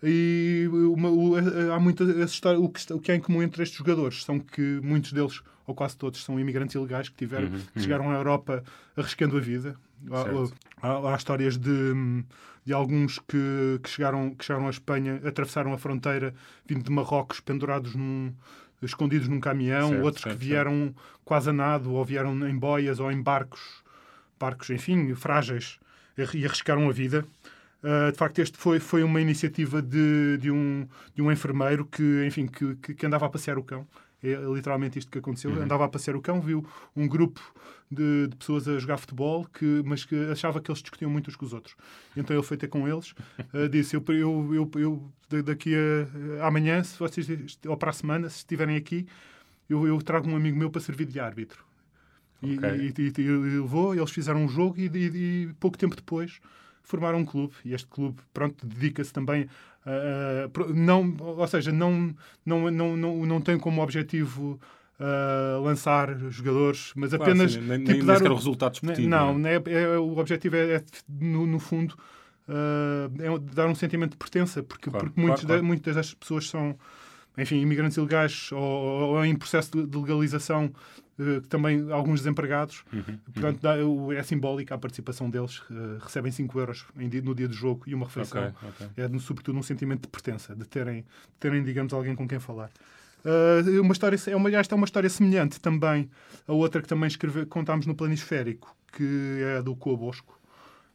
E 0.03 0.67
uma, 0.73 1.11
o, 1.11 1.35
há 1.73 1.79
muita 1.79 2.05
essa 2.05 2.33
história, 2.33 2.59
o, 2.59 2.69
que, 2.69 2.93
o 2.93 2.99
que 2.99 3.13
há 3.13 3.17
em 3.17 3.21
comum 3.21 3.43
entre 3.43 3.63
estes 3.63 3.79
jogadores 3.79 4.25
são 4.25 4.39
que 4.39 4.81
muitos 4.83 5.13
deles, 5.13 5.43
ou 5.67 5.75
quase 5.75 5.97
todos, 5.97 6.25
são 6.25 6.41
imigrantes 6.41 6.75
ilegais 6.75 7.09
que, 7.09 7.17
tiveram, 7.17 7.49
Uhum, 7.49 7.61
que 7.75 7.81
chegaram 7.81 8.11
à 8.11 8.15
Europa 8.15 8.65
arriscando 8.97 9.37
a 9.37 9.41
vida. 9.41 9.77
Certo. 10.09 10.55
Há, 10.81 10.89
há, 10.89 11.13
há 11.13 11.17
histórias 11.17 11.59
de, 11.59 11.93
de 12.65 12.73
alguns 12.73 13.19
que, 13.19 13.79
que, 13.83 13.91
chegaram, 13.91 14.35
que 14.35 14.45
chegaram 14.45 14.67
à 14.67 14.71
Espanha, 14.71 15.21
atravessaram 15.25 15.75
a 15.75 15.79
fronteira 15.79 16.35
vindo 16.67 16.83
de 16.83 16.91
Marrocos, 16.91 17.41
pendurados 17.41 17.95
num, 17.95 18.33
escondidos 18.83 19.29
num 19.29 19.41
caminhão, 19.41 19.91
Certo, 19.91 20.05
outros 20.05 20.23
certo, 20.23 20.39
que 20.39 20.45
vieram 20.45 20.95
quase 21.25 21.51
a 21.51 21.53
nado, 21.53 21.93
ou 21.93 22.05
vieram 22.05 22.49
em 22.49 22.57
boias 22.57 23.01
ou 23.01 23.13
em 23.13 23.21
barcos, 23.21 23.80
barcos, 24.41 24.71
enfim, 24.71 25.15
frágeis, 25.15 25.79
e 26.35 26.45
arriscaram 26.45 26.89
a 26.89 26.93
vida. 26.93 27.25
Uh, 27.83 28.13
de 28.13 28.19
facto, 28.19 28.39
este 28.41 28.59
foi, 28.59 28.79
foi 28.79 29.03
uma 29.03 29.21
iniciativa 29.21 29.81
de, 29.81 30.39
de, 30.39 30.51
um, 30.51 30.87
de 31.15 31.23
um 31.23 31.31
enfermeiro 31.31 31.87
que, 31.87 32.25
enfim, 32.27 32.47
que, 32.47 32.75
que, 32.77 32.95
que 32.95 33.07
andava 33.07 33.27
a 33.27 33.29
passear 33.29 33.59
o 33.59 33.63
cão. 33.63 33.87
É 34.23 34.35
literalmente 34.53 34.99
isto 34.99 35.11
que 35.11 35.19
aconteceu. 35.19 35.51
Uhum. 35.51 35.63
Andava 35.63 35.87
a 35.87 35.89
passear 35.89 36.15
o 36.15 36.21
cão, 36.21 36.43
viu 36.43 36.67
um 36.95 37.09
grupo 37.09 37.41
de, 37.91 38.29
de, 38.29 38.37
pessoas 38.37 38.69
a 38.69 38.79
jogar 38.79 38.99
futebol, 38.99 39.47
que, 39.47 39.83
mas 39.85 40.05
que 40.05 40.15
achava 40.31 40.61
que 40.61 40.71
eles 40.71 40.83
discutiam 40.83 41.11
muito 41.11 41.29
uns 41.29 41.37
com 41.37 41.47
os 41.47 41.55
outros. 41.55 41.75
Então 42.15 42.37
ele 42.37 42.45
foi 42.45 42.59
ter 42.59 42.69
com 42.69 42.87
eles, 42.87 43.13
uh, 43.55 43.67
disse: 43.71 43.97
Eu, 43.97 44.05
eu, 44.09 44.55
eu, 44.55 44.71
eu 45.31 45.43
daqui 45.43 45.75
a, 45.75 46.45
a, 46.45 46.49
amanhã, 46.49 46.85
se 46.85 46.99
vocês, 46.99 47.27
ou 47.67 47.77
para 47.79 47.91
a 47.91 47.95
semana, 47.95 48.29
se 48.29 48.39
estiverem 48.39 48.77
aqui, 48.77 49.07
eu, 49.71 49.87
eu 49.87 50.03
trago 50.03 50.29
um 50.29 50.37
amigo 50.37 50.59
meu 50.59 50.71
para 50.71 50.83
servir 50.83 51.07
de 51.07 51.19
árbitro. 51.19 51.65
E, 52.43 52.57
okay. 52.57 52.93
e, 52.99 53.21
e, 53.21 53.23
e 53.23 53.31
levou, 53.61 53.95
eles 53.95 54.11
fizeram 54.11 54.45
um 54.45 54.49
jogo 54.49 54.79
e, 54.79 54.87
e 54.87 55.53
pouco 55.61 55.77
tempo 55.77 55.95
depois 55.95 56.41
formaram 56.83 57.19
um 57.19 57.25
clube 57.25 57.55
e 57.65 57.73
este 57.73 57.87
clube 57.87 58.19
pronto 58.33 58.67
dedica-se 58.67 59.13
também 59.13 59.47
a, 59.87 60.51
não 60.75 61.17
ou 61.19 61.47
seja 61.47 61.71
não 61.73 62.15
não 62.45 62.71
não 62.71 62.97
não, 62.97 63.27
não 63.27 63.41
tem 63.41 63.59
como 63.59 63.83
objetivo 63.83 64.59
uh, 64.99 65.63
lançar 65.63 66.19
jogadores 66.31 66.93
mas 66.97 67.11
claro, 67.11 67.25
apenas 67.25 67.53
sim, 67.53 67.61
nem, 67.61 67.79
tipo, 67.85 68.05
nem 68.05 68.05
dar 68.05 68.31
o 68.31 68.35
resultado 68.35 68.75
esportivo 68.75 69.09
não, 69.09 69.39
não 69.39 69.49
é? 69.49 69.55
É, 69.55 69.99
o 69.99 70.19
objetivo 70.19 70.57
é, 70.57 70.77
é 70.77 70.85
no, 71.09 71.47
no, 71.47 71.59
fundo 71.59 71.95
uh, 72.49 73.23
é 73.23 73.55
dar 73.55 73.69
um 73.69 73.75
sentimento 73.75 74.13
de 74.13 74.19
pertença 74.19 74.63
porque, 74.63 74.91
claro, 74.91 75.07
porque 75.07 75.21
muitos 75.21 75.45
claro, 75.45 75.61
de, 75.61 75.67
muitas 75.67 75.95
das 75.95 76.13
pessoas 76.13 76.49
são 76.49 76.77
enfim, 77.39 77.61
imigrantes 77.61 77.97
ilegais 77.97 78.51
ou, 78.53 78.61
ou 78.61 79.25
em 79.25 79.37
processo 79.37 79.71
de, 79.87 79.99
legalização 79.99 80.71
também 81.49 81.91
alguns 81.91 82.21
desempregados. 82.21 82.85
Uhum, 82.93 83.19
Portanto, 83.33 83.61
dá, 83.61 83.77
é 84.17 84.23
simbólica 84.23 84.75
a 84.75 84.79
participação 84.79 85.29
deles. 85.29 85.59
Uh, 85.71 85.99
recebem 86.01 86.33
5 86.33 86.59
euros 86.59 86.87
no 86.95 87.35
dia 87.35 87.49
do 87.49 87.55
jogo 87.55 87.85
e 87.87 87.95
uma 87.95 88.07
refeição. 88.07 88.49
Okay, 88.49 88.69
okay. 88.69 89.05
É, 89.05 89.09
no, 89.09 89.21
sobretudo, 89.21 89.59
um 89.59 89.63
sentimento 89.63 90.03
de 90.03 90.09
pertença, 90.09 90.55
de 90.55 90.65
terem, 90.65 91.03
de 91.03 91.39
terem 91.39 91.63
digamos, 91.63 91.93
alguém 91.93 92.15
com 92.15 92.27
quem 92.27 92.39
falar. 92.39 92.71
Uh, 93.25 93.81
uma 93.83 93.93
história, 93.93 94.19
é 94.29 94.37
uma, 94.37 94.51
esta 94.51 94.75
é 94.75 94.77
uma 94.77 94.87
história 94.87 95.11
semelhante 95.11 95.61
também 95.61 96.11
a 96.49 96.53
outra 96.53 96.81
que 96.81 96.89
também 96.89 97.07
escreve, 97.07 97.45
contámos 97.45 97.87
no 97.87 97.95
Planisférico, 97.95 98.75
que 98.93 99.43
é 99.43 99.63
do 99.63 99.77
Coabosco, 99.77 100.41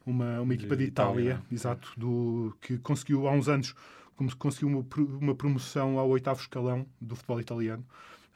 uma, 0.05 0.41
uma 0.41 0.53
equipa 0.53 0.75
de, 0.75 0.85
de 0.85 0.89
Itália, 0.89 1.21
Itália, 1.21 1.41
exato, 1.51 1.91
do, 1.95 2.55
que 2.61 2.79
conseguiu 2.79 3.27
há 3.27 3.31
uns 3.31 3.47
anos 3.47 3.75
como 4.15 4.29
se 4.29 4.35
conseguiu 4.35 4.69
uma, 4.69 4.85
uma, 5.19 5.35
promoção 5.35 5.99
ao 5.99 6.09
oitavo 6.09 6.39
escalão 6.39 6.85
do 7.01 7.15
futebol 7.15 7.39
italiano. 7.39 7.85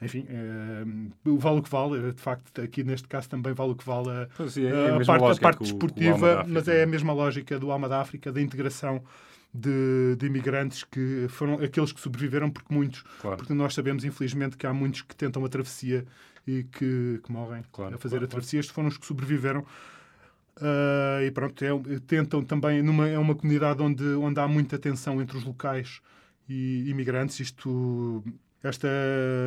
Enfim, 0.02 0.26
é, 0.28 0.84
vale 1.24 1.58
o 1.58 1.62
que 1.62 1.68
vale, 1.68 2.12
de 2.12 2.20
facto, 2.20 2.62
aqui 2.62 2.82
neste 2.82 3.06
caso 3.06 3.28
também 3.28 3.52
vale 3.52 3.72
o 3.72 3.74
que 3.74 3.84
vale 3.84 4.08
a, 4.08 4.28
é 4.58 4.92
a, 4.92 4.96
a 4.96 5.04
parte, 5.04 5.38
a 5.38 5.42
parte 5.42 5.58
desportiva, 5.60 6.44
mas 6.48 6.68
é 6.68 6.84
a 6.84 6.86
mesma 6.86 7.12
lógica 7.12 7.58
do 7.58 7.70
Alma 7.70 7.86
da 7.86 8.00
África, 8.00 8.32
da 8.32 8.40
integração 8.40 9.02
de, 9.52 10.16
de, 10.16 10.26
imigrantes 10.26 10.84
que 10.84 11.26
foram 11.28 11.54
aqueles 11.54 11.92
que 11.92 12.00
sobreviveram, 12.00 12.50
porque 12.50 12.72
muitos, 12.72 13.02
claro. 13.20 13.36
porque 13.36 13.52
nós 13.52 13.74
sabemos, 13.74 14.04
infelizmente, 14.04 14.56
que 14.56 14.66
há 14.66 14.72
muitos 14.72 15.02
que 15.02 15.14
tentam 15.14 15.44
a 15.44 15.48
travessia 15.48 16.06
e 16.46 16.64
que, 16.64 17.20
que 17.22 17.32
morrem 17.32 17.62
claro, 17.70 17.94
a 17.94 17.98
fazer 17.98 18.16
claro, 18.16 18.24
a 18.24 18.28
travessia. 18.28 18.60
Estes 18.60 18.74
foram 18.74 18.88
os 18.88 18.96
que 18.96 19.06
sobreviveram. 19.06 19.64
Uh, 20.56 21.22
e 21.26 21.30
pronto, 21.30 21.64
é, 21.64 21.70
tentam 22.06 22.42
também, 22.42 22.82
numa, 22.82 23.08
é 23.08 23.18
uma 23.18 23.34
comunidade 23.34 23.82
onde, 23.82 24.04
onde 24.14 24.38
há 24.40 24.46
muita 24.46 24.78
tensão 24.78 25.20
entre 25.20 25.36
os 25.36 25.44
locais 25.44 26.00
e 26.48 26.88
imigrantes. 26.88 27.40
Isto, 27.40 28.22
esta 28.62 28.88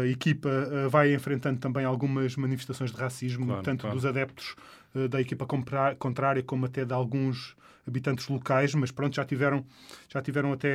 equipa 0.10 0.50
uh, 0.50 0.90
vai 0.90 1.14
enfrentando 1.14 1.60
também 1.60 1.86
algumas 1.86 2.36
manifestações 2.36 2.92
de 2.92 2.98
racismo, 2.98 3.46
claro, 3.46 3.62
tanto 3.62 3.82
claro. 3.82 3.96
dos 3.96 4.06
adeptos 4.06 4.56
uh, 4.96 5.08
da 5.08 5.22
equipa 5.22 5.46
contrária 5.46 6.44
como 6.44 6.66
até 6.66 6.84
de 6.84 6.94
alguns 6.94 7.56
habitantes 7.88 8.28
locais, 8.28 8.74
mas 8.74 8.92
pronto, 8.92 9.16
já 9.16 9.26
tiveram, 9.26 9.66
já 10.10 10.22
tiveram 10.22 10.54
até 10.54 10.70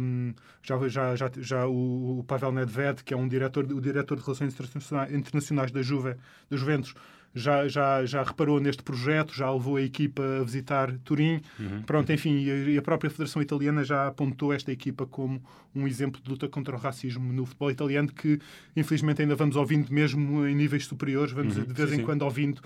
um, 0.00 0.34
já, 0.62 0.88
já, 0.88 1.16
já, 1.16 1.30
já 1.36 1.66
o, 1.66 2.24
Pavel 2.26 2.52
Nedved, 2.52 3.04
que 3.04 3.12
é 3.12 3.16
um 3.16 3.28
diretor, 3.28 3.64
o 3.64 3.80
diretor 3.80 4.16
de 4.16 4.24
relações 4.24 4.54
internacionais, 4.54 5.12
internacionais 5.12 5.70
da 5.70 5.82
Juve, 5.82 6.16
da 6.50 6.56
Juventus, 6.56 6.94
já, 7.36 7.68
já, 7.68 8.04
já 8.06 8.22
reparou 8.22 8.58
neste 8.58 8.82
projeto, 8.82 9.34
já 9.34 9.50
levou 9.52 9.76
a 9.76 9.82
equipa 9.82 10.22
a 10.40 10.42
visitar 10.42 10.90
Turim. 11.04 11.42
Uhum. 11.60 11.82
Pronto, 11.82 12.10
enfim, 12.10 12.38
e 12.38 12.78
a 12.78 12.82
própria 12.82 13.10
Federação 13.10 13.42
Italiana 13.42 13.84
já 13.84 14.06
apontou 14.06 14.54
esta 14.54 14.72
equipa 14.72 15.06
como 15.06 15.42
um 15.74 15.86
exemplo 15.86 16.18
de 16.22 16.30
luta 16.30 16.48
contra 16.48 16.74
o 16.74 16.78
racismo 16.78 17.30
no 17.34 17.44
futebol 17.44 17.70
italiano, 17.70 18.08
que 18.10 18.40
infelizmente 18.74 19.20
ainda 19.20 19.36
vamos 19.36 19.54
ouvindo 19.54 19.92
mesmo 19.92 20.46
em 20.46 20.54
níveis 20.54 20.86
superiores, 20.86 21.32
vamos 21.32 21.58
Uhum. 21.58 21.64
de 21.64 21.72
vez 21.74 21.90
Sim, 21.90 21.96
em 21.96 21.98
sim. 21.98 22.04
quando 22.04 22.22
ouvindo 22.22 22.62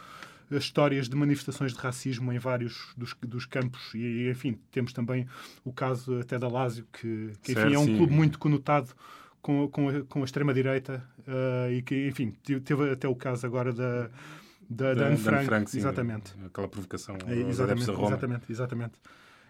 as 0.53 0.63
histórias 0.65 1.09
de 1.09 1.17
manifestações 1.17 1.73
de 1.73 1.79
racismo 1.81 2.33
em 2.33 2.39
vários 2.39 2.93
dos, 2.97 3.15
dos 3.23 3.47
campos 3.47 3.93
e, 3.95 4.29
enfim, 4.31 4.57
temos 4.71 4.93
também 4.93 5.27
o 5.65 5.73
caso 5.73 6.19
até 6.21 6.39
da 6.39 6.47
Lazio, 6.49 6.87
que, 6.93 7.33
que 7.43 7.53
enfim, 7.53 7.61
Certo, 7.61 7.75
é 7.75 7.79
um 7.79 7.85
sim. 7.87 7.97
clube 7.97 8.13
muito 8.13 8.39
conotado 8.39 8.89
com, 9.43 9.69
com, 9.69 9.89
a, 9.89 10.03
com 10.03 10.23
a 10.23 10.25
extrema-direita 10.25 11.03
uh, 11.21 11.73
e 11.73 11.83
que, 11.83 12.07
enfim, 12.09 12.33
teve 12.65 12.91
até 12.91 13.09
o 13.09 13.15
caso 13.15 13.47
agora 13.47 13.73
da, 13.73 14.11
da, 14.71 14.95
da 14.95 15.09
Anne 15.09 15.17
Frank, 15.17 15.45
Frank, 15.47 15.71
sim, 15.71 15.79
exatamente. 15.79 16.33
Aquela 16.47 16.69
provocação 16.69 17.17
É, 17.27 17.35
exatamente, 17.35 17.91
exatamente, 17.91 18.53
exatamente. 18.53 18.93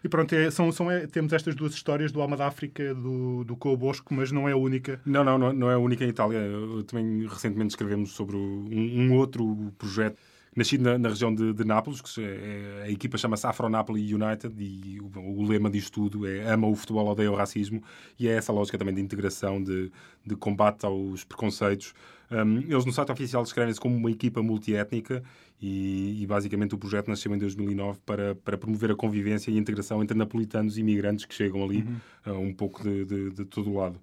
E 0.02 0.08
pronto, 0.08 0.34
é, 0.34 0.50
são, 0.50 0.72
são, 0.72 0.90
é, 0.90 1.06
temos 1.06 1.30
estas 1.34 1.54
duas 1.54 1.74
histórias 1.74 2.10
do 2.10 2.22
Alma 2.22 2.34
da 2.34 2.46
África, 2.46 2.94
do, 2.94 3.44
do 3.44 3.54
Coa 3.54 3.76
Bosco, 3.76 4.14
mas 4.14 4.32
não 4.32 4.48
é 4.48 4.52
a 4.52 4.56
única. 4.56 4.98
Não, 5.04 5.22
não, 5.22 5.36
não, 5.36 5.52
não 5.52 5.70
é 5.70 5.74
a 5.74 5.78
única 5.78 6.02
em 6.02 6.08
Itália. 6.08 6.38
Eu 6.38 6.82
também 6.84 7.26
recentemente 7.26 7.72
escrevemos 7.72 8.12
sobre 8.12 8.34
um, 8.34 8.66
um 8.70 9.12
outro 9.12 9.74
projeto 9.76 10.16
nascido 10.54 10.82
na, 10.82 10.98
na 10.98 11.08
região 11.08 11.34
de, 11.34 11.52
de 11.52 11.64
Nápoles, 11.64 12.00
que 12.00 12.20
é, 12.22 12.82
a 12.84 12.90
equipa 12.90 13.16
chama-se 13.16 13.46
Afro 13.46 13.68
Napoli 13.68 14.14
United 14.14 14.52
e 14.58 15.00
o, 15.00 15.10
o, 15.18 15.46
lema 15.46 15.70
disto 15.70 15.92
tudo 15.92 16.26
é 16.26 16.50
ama 16.50 16.66
o 16.66 16.74
futebol, 16.74 17.06
odeia 17.06 17.30
o 17.30 17.34
racismo 17.36 17.82
e 18.18 18.28
é 18.28 18.32
essa 18.32 18.52
lógica 18.52 18.76
também 18.76 18.94
de 18.94 19.00
integração, 19.00 19.62
de, 19.62 19.90
de 20.26 20.36
combate 20.36 20.84
aos 20.84 21.24
preconceitos. 21.24 21.94
Um, 22.30 22.58
eles 22.58 22.84
no 22.84 22.92
site 22.92 23.10
oficial 23.10 23.42
descrevem-se 23.42 23.80
como 23.80 23.96
uma 23.96 24.10
equipa 24.10 24.42
multiétnica 24.42 25.22
e, 25.60 26.22
e, 26.22 26.26
basicamente 26.26 26.74
o 26.74 26.78
projeto 26.78 27.08
nasceu 27.08 27.34
em 27.34 27.38
2009 27.38 27.98
para, 28.06 28.34
para 28.36 28.56
promover 28.56 28.92
a 28.92 28.94
convivência 28.94 29.50
e 29.50 29.56
a 29.56 29.60
integração 29.60 30.02
entre 30.02 30.16
napolitanos 30.16 30.78
e 30.78 30.80
imigrantes 30.80 31.24
que 31.24 31.34
chegam 31.34 31.62
ali 31.62 31.80
Uhum. 32.26 32.32
uh, 32.32 32.38
um 32.38 32.52
pouco 32.52 32.82
de, 32.82 33.04
de, 33.04 33.30
de 33.30 33.44
todo 33.44 33.70
o 33.70 33.76
lado. 33.76 33.98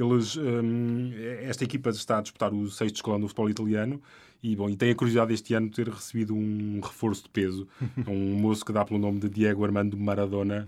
Eles, 0.00 0.36
um, 0.36 1.12
esta 1.42 1.64
equipa 1.64 1.90
está 1.90 2.18
a 2.18 2.22
disputar 2.22 2.52
o 2.52 2.70
sexto 2.70 2.96
escalão 2.96 3.20
do 3.20 3.28
futebol 3.28 3.50
italiano 3.50 4.00
e, 4.42 4.56
bom, 4.56 4.70
e 4.70 4.76
tem 4.76 4.90
a 4.90 4.94
curiosidade 4.94 5.34
este 5.34 5.52
ano 5.52 5.68
de 5.68 5.76
ter 5.76 5.88
recebido 5.88 6.34
um 6.34 6.80
reforço 6.80 7.24
de 7.24 7.28
peso. 7.28 7.68
um 8.08 8.34
moço 8.34 8.64
que 8.64 8.72
dá 8.72 8.84
pelo 8.84 8.98
nome 8.98 9.20
de 9.20 9.28
Diego 9.28 9.64
Armando 9.64 9.96
Maradona 9.98 10.66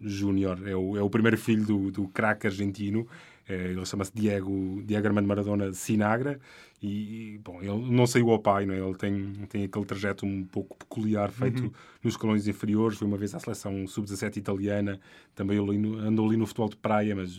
Júnior. 0.00 0.60
É 0.66 0.76
o, 0.76 0.96
é 0.96 1.02
o 1.02 1.10
primeiro 1.10 1.36
filho 1.36 1.64
do, 1.64 1.90
do 1.90 2.08
craque 2.08 2.46
argentino. 2.46 3.06
É, 3.48 3.72
ele 3.72 3.84
chama-se 3.84 4.12
Diego, 4.14 4.82
Diego 4.86 5.06
Armando 5.08 5.26
Maradona 5.26 5.72
Sinagra 5.72 6.38
e, 6.80 7.40
bom, 7.44 7.60
ele 7.60 7.90
não 7.90 8.06
saiu 8.06 8.30
ao 8.30 8.38
pai, 8.38 8.64
não 8.66 8.72
é? 8.74 8.78
ele 8.78 8.94
tem, 8.94 9.32
tem 9.48 9.64
aquele 9.64 9.84
trajeto 9.84 10.24
um 10.24 10.44
pouco 10.44 10.76
peculiar 10.76 11.30
feito 11.30 11.64
Uhum. 11.64 11.70
nos 12.04 12.14
escalões 12.14 12.46
inferiores. 12.46 12.98
Foi 12.98 13.06
uma 13.06 13.16
vez 13.16 13.34
à 13.34 13.40
seleção 13.40 13.84
sub-17 13.86 14.36
italiana, 14.36 15.00
também 15.34 15.58
andou 15.58 16.28
ali 16.28 16.36
no 16.36 16.46
futebol 16.46 16.68
de 16.68 16.76
praia, 16.76 17.16
mas 17.16 17.36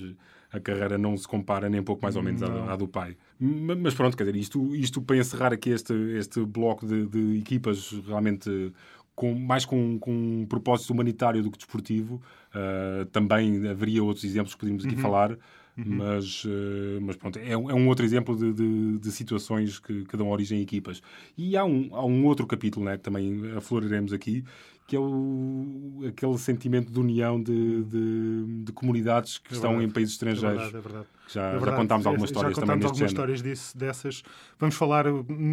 a 0.54 0.60
carreira 0.60 0.98
não 0.98 1.18
se 1.18 1.28
compara 1.28 1.68
nem 1.68 1.82
pouco 1.82 2.02
mais 2.02 2.16
ou 2.16 2.22
menos 2.22 2.44
à, 2.44 2.48
Não. 2.48 2.70
à 2.70 2.76
do 2.76 2.88
pai. 2.88 3.18
Ma- 3.40 3.76
Mas 3.76 3.96
pronto, 3.96 4.16
quer 4.16 4.24
dizer, 4.24 4.38
isto, 4.38 4.76
isto 4.76 5.02
para 5.02 5.18
encerrar 5.18 5.52
aqui 5.52 5.72
este, 5.72 5.94
este 6.16 6.46
bloco 6.46 6.86
de, 6.86 7.08
de 7.08 7.40
equipas 7.40 7.92
realmente 8.08 8.72
com, 9.16 9.34
mais 9.34 9.66
com, 9.66 9.98
com 10.00 10.12
um 10.12 10.46
propósito 10.46 10.92
humanitário 10.92 11.42
do 11.42 11.52
que 11.52 11.58
desportivo, 11.58 12.22
ah, 12.54 13.06
também 13.12 13.68
haveria 13.68 14.04
outros 14.04 14.24
exemplos 14.24 14.54
que 14.54 14.60
podíamos 14.60 14.86
aqui 14.86 14.96
falar. 14.96 15.38
Uhum. 15.76 15.86
Mas, 15.98 16.46
uh, 16.46 17.02
mas 17.02 17.16
pronto, 17.16 17.40
é, 17.40 17.54
é, 17.54 17.58
um 17.58 17.88
outro 17.88 18.06
exemplo 18.06 18.36
de, 18.36 18.54
de, 18.54 19.00
de, 19.00 19.12
situações 19.12 19.80
que, 19.80 20.06
que 20.06 20.16
dão 20.16 20.30
origem 20.30 20.60
a 20.60 20.62
equipas. 20.62 21.02
E 21.36 21.58
há 21.58 21.66
um, 21.66 21.90
há 21.96 22.06
um 22.06 22.26
outro 22.26 22.46
capítulo 22.46 22.86
né, 22.86 22.96
que 22.96 23.02
também 23.02 23.42
afloraremos 23.58 24.14
aqui, 24.14 24.44
que 24.86 24.96
é 24.96 25.00
o, 25.00 26.04
aquele 26.08 26.38
sentimento 26.38 26.92
de 26.92 27.00
união 27.00 27.42
de, 27.42 27.84
de, 27.84 28.64
de 28.66 28.72
comunidades 28.74 29.38
que 29.38 29.54
é 29.54 29.56
estão 29.56 29.82
em 29.82 29.90
países 29.90 30.14
estrangeiros. 30.14 30.62
É 30.62 30.72
verdade, 30.72 30.78
é 30.78 30.82
verdade. 30.82 31.08
Já, 31.28 31.42
é 31.42 31.52
verdade. 31.52 31.72
já 31.72 31.78
contámos 31.78 32.06
algumas 32.06 32.30
já 32.30 32.34
histórias 32.34 32.56
contámos 32.56 32.74
também 32.74 32.86
algumas 32.86 32.98
género. 32.98 33.14
histórias 33.14 33.42
disso, 33.42 33.78
dessas. 33.78 34.24
Vamos 34.60 34.76
falar, 34.76 35.06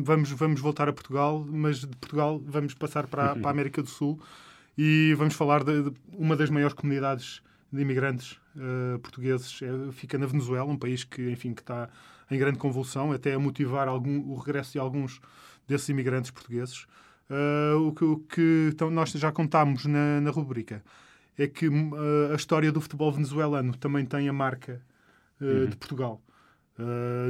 vamos, 0.02 0.30
vamos 0.30 0.60
voltar 0.60 0.88
a 0.88 0.92
Portugal, 0.92 1.46
mas 1.48 1.80
de 1.80 1.96
Portugal 1.96 2.42
vamos 2.44 2.74
passar 2.74 3.06
para, 3.06 3.34
para 3.36 3.48
a 3.48 3.50
América 3.52 3.82
do 3.82 3.88
Sul 3.88 4.20
e 4.76 5.14
vamos 5.16 5.34
falar 5.34 5.62
de, 5.62 5.90
de 5.90 5.92
uma 6.12 6.36
das 6.36 6.50
maiores 6.50 6.74
comunidades 6.74 7.40
de 7.72 7.82
imigrantes 7.82 8.32
uh, 8.56 8.98
portugueses. 8.98 9.60
É, 9.62 9.92
fica 9.92 10.18
na 10.18 10.26
Venezuela, 10.26 10.70
um 10.70 10.76
país 10.76 11.04
que, 11.04 11.30
enfim, 11.30 11.54
que 11.54 11.60
está 11.60 11.88
em 12.30 12.38
grande 12.38 12.58
convulsão, 12.58 13.12
até 13.12 13.34
a 13.34 13.38
motivar 13.38 13.88
algum, 13.88 14.20
o 14.30 14.36
regresso 14.36 14.72
de 14.72 14.78
alguns 14.78 15.20
desses 15.66 15.88
imigrantes 15.88 16.30
portugueses. 16.30 16.86
Uh, 17.30 17.86
o 17.86 17.92
que, 17.92 18.04
o 18.04 18.16
que 18.18 18.70
então, 18.72 18.90
nós 18.90 19.12
já 19.12 19.30
contámos 19.30 19.86
na, 19.86 20.20
na 20.20 20.30
rubrica 20.32 20.82
é 21.38 21.46
que 21.46 21.68
uh, 21.68 21.94
a 22.32 22.34
história 22.34 22.72
do 22.72 22.80
futebol 22.80 23.12
venezuelano 23.12 23.76
também 23.76 24.04
tem 24.04 24.28
a 24.28 24.32
marca 24.32 24.82
uh, 25.40 25.44
uhum. 25.44 25.66
de 25.66 25.76
Portugal. 25.76 26.20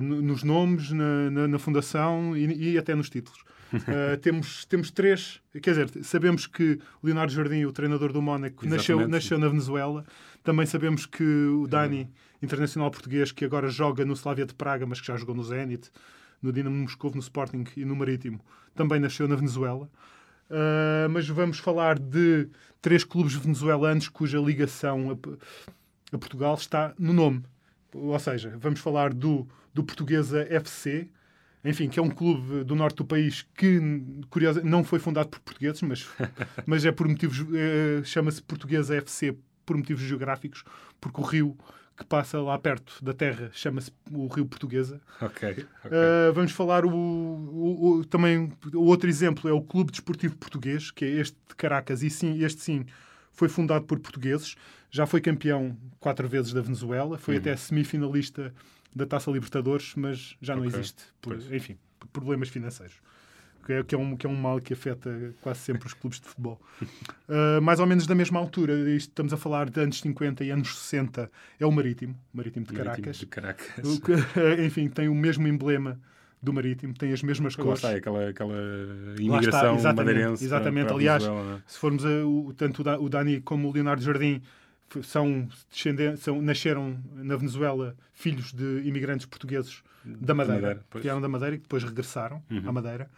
nos 0.02 0.42
nomes, 0.42 0.90
na, 0.90 1.30
na, 1.30 1.48
na 1.48 1.58
fundação 1.58 2.34
e, 2.34 2.72
e, 2.72 2.78
até 2.78 2.94
nos 2.94 3.10
títulos. 3.10 3.44
temos, 4.22 4.64
temos 4.64 4.90
três, 4.90 5.40
quer 5.62 5.70
dizer, 5.70 6.04
sabemos 6.04 6.46
que 6.46 6.80
Leonardo 7.02 7.32
Jardim, 7.32 7.64
o 7.64 7.72
treinador 7.72 8.12
do 8.12 8.22
Mónaco, 8.22 8.66
nasceu, 8.66 9.06
nasceu 9.06 9.38
na 9.38 9.48
Venezuela. 9.48 10.04
Também 10.42 10.66
sabemos 10.66 11.04
que 11.04 11.22
o 11.22 11.66
Dani, 11.68 12.08
internacional 12.42 12.90
português, 12.90 13.32
que 13.32 13.44
agora 13.44 13.68
joga 13.68 14.04
no 14.04 14.14
Slavia 14.14 14.46
de 14.46 14.54
Praga, 14.54 14.86
mas 14.86 15.00
que 15.00 15.06
já 15.06 15.16
jogou 15.16 15.34
no 15.34 15.44
Zenit, 15.44 15.90
no 16.42 16.52
Dinamo 16.52 16.76
Moscou, 16.76 17.10
no 17.14 17.20
Sporting 17.20 17.64
e 17.76 17.84
no 17.84 17.94
Marítimo, 17.94 18.40
também 18.74 19.00
nasceu 19.00 19.28
na 19.28 19.36
Venezuela. 19.36 19.90
Uh, 20.50 21.08
mas 21.10 21.28
vamos 21.28 21.58
falar 21.58 21.98
de 21.98 22.48
três 22.82 23.04
clubes 23.04 23.34
venezuelanos 23.34 24.08
cuja 24.08 24.38
ligação 24.40 25.10
a, 25.10 26.16
a, 26.16 26.18
Portugal 26.18 26.54
está 26.54 26.92
no 26.98 27.12
nome. 27.12 27.44
Ou 27.94 28.18
seja, 28.18 28.56
vamos 28.58 28.80
falar 28.80 29.14
do, 29.14 29.46
do 29.72 29.84
Portuguesa 29.84 30.46
FC, 30.50 31.08
enfim, 31.64 31.88
que 31.88 32.00
é 32.00 32.02
um 32.02 32.10
clube 32.10 32.64
do 32.64 32.74
norte 32.74 32.96
do 32.96 33.04
país 33.04 33.46
que, 33.54 33.80
curioso, 34.28 34.62
não 34.64 34.82
foi 34.82 34.98
fundado 34.98 35.28
por 35.28 35.38
portugueses, 35.40 35.82
mas, 35.82 36.08
mas 36.66 36.84
é 36.84 36.90
por 36.90 37.06
motivos, 37.06 37.46
é, 37.54 38.02
chama-se 38.02 38.42
Portuguesa 38.42 38.96
FC 38.96 39.36
por 39.64 39.76
motivos 39.76 40.02
geográficos, 40.02 40.64
porque 41.00 41.20
o 41.20 41.24
rio 41.24 41.56
que 42.00 42.06
passa 42.06 42.40
lá 42.40 42.58
perto 42.58 43.04
da 43.04 43.12
terra 43.12 43.50
chama-se 43.52 43.92
o 44.10 44.26
Rio 44.26 44.46
Portuguesa. 44.46 45.00
Ok. 45.20 45.50
okay. 45.50 45.64
Uh, 45.64 46.32
vamos 46.32 46.52
falar 46.52 46.86
o, 46.86 46.90
o, 46.90 47.90
o, 47.98 48.04
também 48.06 48.50
o 48.72 48.86
outro 48.86 49.08
exemplo 49.08 49.48
é 49.50 49.52
o 49.52 49.60
Clube 49.60 49.90
Desportivo 49.90 50.34
Português, 50.36 50.90
que 50.90 51.04
é 51.04 51.08
este 51.08 51.36
de 51.46 51.54
Caracas, 51.54 52.02
e 52.02 52.08
sim, 52.08 52.42
este 52.42 52.62
sim 52.62 52.86
foi 53.32 53.50
fundado 53.50 53.84
por 53.84 53.98
portugueses, 54.00 54.56
já 54.90 55.06
foi 55.06 55.20
campeão 55.20 55.76
quatro 55.98 56.26
vezes 56.26 56.54
da 56.54 56.62
Venezuela, 56.62 57.18
foi 57.18 57.34
uhum. 57.34 57.40
até 57.40 57.54
semifinalista 57.54 58.52
da 58.96 59.04
Taça 59.04 59.30
Libertadores, 59.30 59.92
mas 59.94 60.36
já 60.40 60.56
não 60.56 60.64
okay. 60.64 60.80
existe, 60.80 61.02
por, 61.20 61.36
enfim, 61.52 61.76
por 61.98 62.08
problemas 62.08 62.48
financeiros 62.48 62.96
que 63.70 63.74
é, 63.74 63.82
que 63.84 63.94
é, 63.94 63.98
um, 63.98 64.16
que 64.16 64.26
é 64.26 64.28
um 64.30 64.34
mal 64.34 64.60
que 64.60 64.72
afeta 64.72 65.32
quase 65.40 65.60
sempre 65.60 65.86
os 65.86 65.94
clubes 65.94 66.20
de 66.20 66.26
futebol. 66.26 66.60
Uh, 67.28 67.60
mais 67.62 67.78
ou 67.78 67.86
menos 67.86 68.06
da 68.06 68.14
mesma 68.14 68.40
altura, 68.40 68.72
isto, 68.90 69.10
estamos 69.10 69.32
a 69.32 69.36
falar 69.36 69.70
de 69.70 69.80
anos 69.80 70.00
50 70.00 70.44
e 70.44 70.50
anos 70.50 70.76
60, 70.76 71.30
é 71.58 71.66
o 71.66 71.70
Marítimo, 71.70 72.16
Marítimo 72.32 72.66
de 72.66 72.72
Caracas. 72.72 73.06
Marítimo 73.06 73.20
de 73.20 73.26
Caracas. 73.26 73.98
Que, 74.00 74.62
enfim, 74.66 74.88
tem 74.88 75.08
o 75.08 75.14
mesmo 75.14 75.46
emblema 75.46 76.00
do 76.42 76.52
Marítimo, 76.52 76.94
tem 76.94 77.12
as 77.12 77.22
mesmas 77.22 77.54
cores. 77.54 77.84
Está, 77.84 77.96
aquela, 77.96 78.30
aquela 78.30 78.56
imigração 79.18 79.76
está, 79.76 79.92
madeirense. 79.92 80.44
Exatamente, 80.44 80.86
para, 80.86 80.94
para 80.94 80.96
aliás, 80.96 81.22
Venezuela, 81.22 81.62
se 81.66 81.78
formos 81.78 82.04
a, 82.04 82.26
o, 82.26 82.52
tanto 82.56 82.82
o 82.82 83.08
Dani 83.08 83.40
como 83.40 83.68
o 83.68 83.72
Leonardo 83.72 84.02
Jardim 84.02 84.42
são, 85.02 85.48
são 86.16 86.42
nasceram 86.42 86.98
na 87.14 87.36
Venezuela 87.36 87.94
filhos 88.12 88.52
de 88.52 88.82
imigrantes 88.84 89.26
portugueses 89.26 89.82
da 90.04 90.34
Madeira, 90.34 90.60
Madeira 90.60 90.84
vieram 90.94 91.20
da 91.20 91.28
Madeira 91.28 91.54
e 91.54 91.58
depois 91.58 91.84
regressaram 91.84 92.42
uhum. 92.50 92.62
à 92.66 92.72
Madeira. 92.72 93.08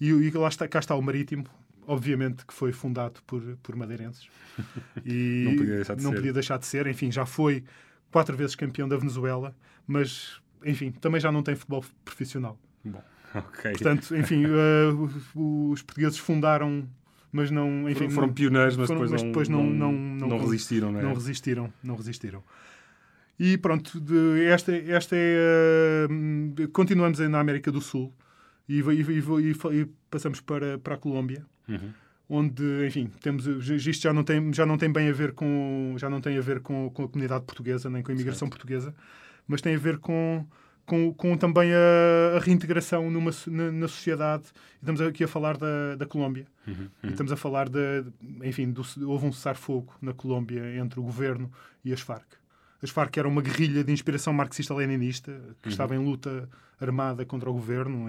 E, 0.00 0.08
e 0.08 0.30
lá 0.30 0.48
está, 0.48 0.66
cá 0.66 0.78
está 0.78 0.94
o 0.94 1.02
Marítimo, 1.02 1.44
obviamente 1.86 2.46
que 2.46 2.54
foi 2.54 2.72
fundado 2.72 3.20
por, 3.26 3.42
por 3.62 3.76
madeirenses. 3.76 4.28
E 5.04 5.44
não 5.46 5.56
podia 5.56 5.76
deixar 5.76 5.96
de 5.96 6.02
não 6.02 6.10
ser. 6.10 6.16
Podia 6.16 6.32
deixar 6.32 6.58
de 6.58 6.66
ser. 6.66 6.86
Enfim, 6.86 7.10
já 7.10 7.24
foi 7.24 7.64
quatro 8.10 8.36
vezes 8.36 8.54
campeão 8.54 8.88
da 8.88 8.96
Venezuela, 8.96 9.54
mas, 9.86 10.40
enfim, 10.64 10.90
também 10.90 11.20
já 11.20 11.32
não 11.32 11.42
tem 11.42 11.54
futebol 11.54 11.84
profissional. 12.04 12.58
Bom, 12.84 13.02
ok. 13.34 13.72
Portanto, 13.72 14.16
enfim, 14.16 14.44
uh, 14.46 15.10
os 15.72 15.82
portugueses 15.82 16.18
fundaram 16.18 16.88
mas 17.32 17.48
não 17.48 17.88
enfim, 17.88 18.10
foram, 18.10 18.10
foram 18.10 18.32
pioneiros 18.32 18.76
mas, 18.76 18.88
foram, 18.88 19.02
depois, 19.02 19.10
mas 19.12 19.22
depois 19.22 19.48
não, 19.48 19.62
não, 19.64 19.92
não, 19.92 20.28
não, 20.28 20.38
resistiram 20.38 20.90
não, 20.90 20.98
é? 20.98 21.02
não 21.04 21.14
resistiram 21.14 21.72
não 21.80 21.94
resistiram 21.94 22.42
e 23.38 23.56
pronto 23.56 24.00
de, 24.00 24.46
esta 24.46 24.74
esta 24.74 25.14
é 25.16 26.08
uh, 26.10 26.68
continuamos 26.70 27.20
na 27.20 27.38
América 27.38 27.70
do 27.70 27.80
Sul 27.80 28.12
e, 28.78 28.80
e, 28.80 29.80
e, 29.80 29.88
passamos 30.08 30.40
para, 30.40 30.78
para 30.78 30.94
a 30.94 30.98
Colômbia, 30.98 31.44
uhum. 31.68 31.90
onde, 32.28 32.86
enfim, 32.86 33.10
temos 33.20 33.46
isto 33.46 34.02
já 34.02 34.12
não 34.12 34.22
tem 34.22 34.52
já 34.52 34.64
não 34.64 34.78
tem 34.78 34.92
bem 34.92 35.08
a 35.08 35.12
ver 35.12 35.32
com 35.32 35.94
já 35.98 36.08
não 36.08 36.20
tem 36.20 36.38
a 36.38 36.40
ver 36.40 36.60
com, 36.60 36.88
com 36.90 37.04
a 37.04 37.08
comunidade 37.08 37.44
portuguesa 37.44 37.90
nem 37.90 38.02
com 38.02 38.12
a 38.12 38.14
imigração 38.14 38.46
certo. 38.46 38.52
portuguesa, 38.52 38.94
mas 39.48 39.60
tem 39.60 39.74
a 39.74 39.78
ver 39.78 39.98
com 39.98 40.46
com, 40.86 41.14
com 41.14 41.36
também 41.36 41.70
a, 41.72 42.36
a 42.36 42.40
reintegração 42.40 43.10
numa, 43.10 43.30
na, 43.46 43.70
na, 43.70 43.86
sociedade. 43.86 44.44
Estamos 44.80 45.00
aqui 45.00 45.22
a 45.22 45.28
falar 45.28 45.56
da, 45.56 45.94
da 45.94 46.04
Colômbia. 46.04 46.48
Uhum, 46.66 46.74
uhum. 46.74 47.10
Estamos 47.10 47.30
a 47.30 47.36
falar 47.36 47.68
de, 47.68 48.04
enfim, 48.42 48.72
do, 48.72 48.82
houve 49.06 49.24
um 49.24 49.30
cessar-fogo 49.30 49.94
na 50.02 50.12
Colômbia 50.12 50.76
entre 50.76 50.98
o 50.98 51.02
governo 51.04 51.48
e 51.84 51.92
as 51.92 52.00
Farc. 52.00 52.39
As 52.82 52.90
Farc 52.90 53.16
eram 53.16 53.30
uma 53.30 53.42
guerrilha 53.42 53.84
de 53.84 53.92
inspiração 53.92 54.32
marxista-leninista 54.32 55.32
que 55.60 55.68
uhum. 55.68 55.72
estava 55.72 55.94
em 55.94 55.98
luta 55.98 56.48
armada 56.80 57.26
contra 57.26 57.50
o 57.50 57.52
governo, 57.52 58.06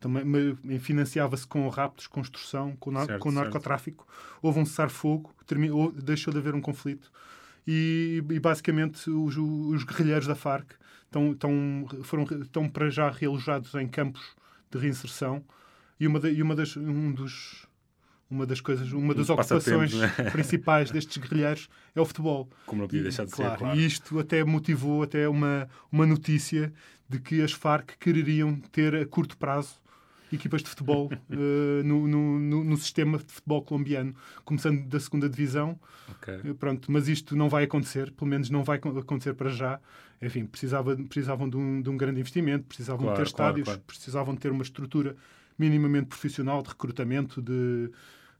também 0.00 0.56
financiava-se 0.80 1.46
com 1.46 1.68
raptos, 1.68 2.06
construção, 2.06 2.74
com, 2.76 2.94
certo, 3.04 3.20
com 3.20 3.30
narcotráfico. 3.30 4.06
Certo. 4.06 4.38
Houve 4.40 4.60
um 4.60 4.64
cessar-fogo, 4.64 5.34
deixou 6.02 6.32
de 6.32 6.38
haver 6.38 6.54
um 6.54 6.62
conflito 6.62 7.10
e, 7.66 8.24
e 8.30 8.40
basicamente 8.40 9.10
os, 9.10 9.36
os, 9.36 9.84
guerrilheiros 9.84 10.26
da 10.26 10.34
Farc 10.34 10.70
estão, 11.04 11.32
estão, 11.32 11.86
foram, 12.02 12.24
estão 12.40 12.66
para 12.66 12.88
já 12.88 13.10
realojados 13.10 13.74
em 13.74 13.86
campos 13.86 14.22
de 14.70 14.78
reinserção 14.78 15.44
e 16.00 16.06
uma, 16.06 16.18
de, 16.18 16.30
e 16.30 16.42
uma 16.42 16.56
das, 16.56 16.74
um 16.78 17.12
dos 17.12 17.67
uma 18.30 18.44
das 18.44 18.60
coisas, 18.60 18.92
uma 18.92 19.14
das 19.14 19.30
ocupações 19.30 19.94
né? 19.94 20.08
principais 20.32 20.90
destes 20.90 21.16
guerrilheiros 21.16 21.68
é 21.94 22.00
o 22.00 22.04
futebol. 22.04 22.48
Como 22.66 22.82
não 22.82 22.88
podia 22.88 23.02
deixar 23.02 23.24
de 23.24 23.32
claro, 23.32 23.52
ser, 23.52 23.58
claro. 23.58 23.78
E 23.78 23.86
isto 23.86 24.18
até 24.18 24.44
motivou 24.44 25.02
até 25.02 25.28
uma, 25.28 25.68
uma 25.90 26.06
notícia 26.06 26.72
de 27.08 27.18
que 27.18 27.40
as 27.42 27.52
Farc 27.52 27.96
quereriam 27.98 28.56
ter 28.70 28.94
a 28.94 29.06
curto 29.06 29.36
prazo 29.36 29.76
equipas 30.30 30.62
de 30.62 30.68
futebol 30.68 31.10
uh, 31.30 31.82
no, 31.82 32.06
no, 32.06 32.64
no, 32.64 32.76
sistema 32.76 33.16
de 33.16 33.32
futebol 33.32 33.62
colombiano, 33.62 34.14
começando 34.44 34.86
da 34.86 35.00
segunda 35.00 35.26
divisão. 35.26 35.78
Okay. 36.20 36.50
Uh, 36.50 36.54
pronto, 36.54 36.92
mas 36.92 37.08
isto 37.08 37.34
não 37.34 37.48
vai 37.48 37.64
acontecer, 37.64 38.10
pelo 38.12 38.28
menos 38.28 38.50
não 38.50 38.62
vai 38.62 38.78
acontecer 38.78 39.32
para 39.34 39.48
já. 39.48 39.80
Enfim, 40.20 40.44
precisava, 40.44 40.96
precisavam 40.96 41.48
de 41.48 41.56
um, 41.56 41.80
de 41.80 41.88
um 41.88 41.96
grande 41.96 42.20
investimento, 42.20 42.64
precisavam 42.64 43.04
claro, 43.04 43.16
ter 43.16 43.26
estádios, 43.26 43.64
claro, 43.64 43.80
precisavam 43.86 44.36
ter 44.36 44.50
uma 44.50 44.62
estrutura 44.62 45.16
minimamente 45.58 46.06
profissional 46.06 46.62
de 46.62 46.68
recrutamento, 46.68 47.40
de, 47.40 47.90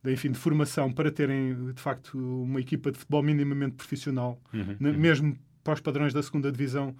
de, 0.02 0.12
enfim, 0.12 0.30
de 0.30 0.38
formação 0.38 0.92
para 0.92 1.10
terem, 1.10 1.72
de 1.72 1.80
facto, 1.80 2.16
uma 2.16 2.60
equipa 2.60 2.90
de 2.90 2.98
futebol 2.98 3.22
minimamente 3.22 3.76
profissional, 3.76 4.40
uhum, 4.52 4.76
né, 4.78 4.90
uhum. 4.90 4.98
mesmo 4.98 5.38
para 5.62 5.74
os 5.74 5.80
padrões 5.80 6.12
da 6.12 6.22
segunda 6.22 6.50
divisão 6.50 6.94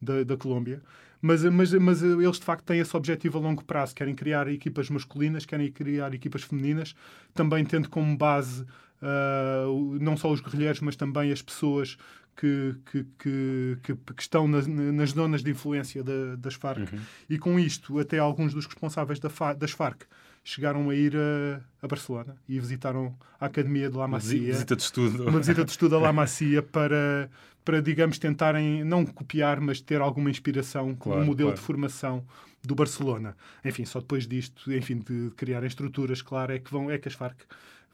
da, 0.00 0.24
da 0.24 0.36
Colômbia. 0.36 0.82
Mas, 1.20 1.42
mas, 1.44 1.72
mas 1.74 2.02
eles, 2.02 2.38
de 2.38 2.44
facto, 2.44 2.64
têm 2.64 2.78
esse 2.78 2.96
objetivo 2.96 3.38
a 3.38 3.40
longo 3.40 3.64
prazo. 3.64 3.94
Querem 3.94 4.14
criar 4.14 4.48
equipas 4.48 4.88
masculinas, 4.88 5.44
querem 5.44 5.70
criar 5.70 6.14
equipas 6.14 6.42
femininas, 6.42 6.94
também 7.34 7.64
tendo 7.64 7.88
como 7.88 8.16
base 8.16 8.62
uh, 8.62 9.98
não 10.00 10.16
só 10.16 10.30
os 10.30 10.40
guerrilheiros, 10.40 10.80
mas 10.80 10.94
também 10.94 11.32
as 11.32 11.42
pessoas 11.42 11.98
que, 12.36 12.76
que, 12.90 13.06
que, 13.18 13.78
que, 13.82 14.22
estão 14.22 14.46
nas, 14.46 14.66
nas 14.68 15.10
zonas 15.10 15.42
de 15.42 15.50
influência 15.50 16.04
da, 16.04 16.36
das 16.36 16.54
Farc. 16.54 16.92
Uhum. 16.92 17.00
E 17.28 17.36
com 17.36 17.58
isto, 17.58 17.98
até 17.98 18.18
alguns 18.18 18.54
dos 18.54 18.64
responsáveis 18.64 19.18
da, 19.18 19.28
das 19.54 19.72
Farc 19.72 20.04
chegaram 20.48 20.88
a 20.88 20.94
ir 20.94 21.14
a, 21.14 21.60
a, 21.82 21.86
Barcelona 21.86 22.34
e 22.48 22.58
visitaram 22.58 23.14
a 23.38 23.46
Academia 23.46 23.90
de 23.90 23.96
La 23.96 24.08
Macia. 24.08 24.38
Uma 24.38 24.46
visita 24.46 24.74
de 24.74 24.82
estudo. 24.82 25.28
Uma 25.28 25.38
visita 25.40 25.62
de 25.62 25.70
estudo 25.70 25.96
a 25.96 26.00
La 26.00 26.12
Macia 26.12 26.62
para, 26.62 27.30
para, 27.62 27.82
digamos, 27.82 28.18
tentarem 28.18 28.82
não 28.82 29.04
copiar, 29.04 29.60
mas 29.60 29.78
ter 29.80 30.00
alguma 30.00 30.30
inspiração 30.30 30.94
com 30.94 31.10
claro, 31.10 31.22
o 31.22 31.26
modelo 31.26 31.50
claro. 31.50 31.60
de 31.60 31.66
formação 31.66 32.24
do 32.64 32.74
Barcelona. 32.74 33.36
Enfim, 33.62 33.84
só 33.84 34.00
depois 34.00 34.26
disto, 34.26 34.72
enfim, 34.72 34.98
de 34.98 35.30
criarem 35.36 35.66
estruturas, 35.66 36.22
claro, 36.22 36.52
é 36.52 36.58
que, 36.58 36.70
vão, 36.70 36.90
é 36.90 36.96
que 36.96 37.08
as 37.08 37.14
Farc 37.14 37.38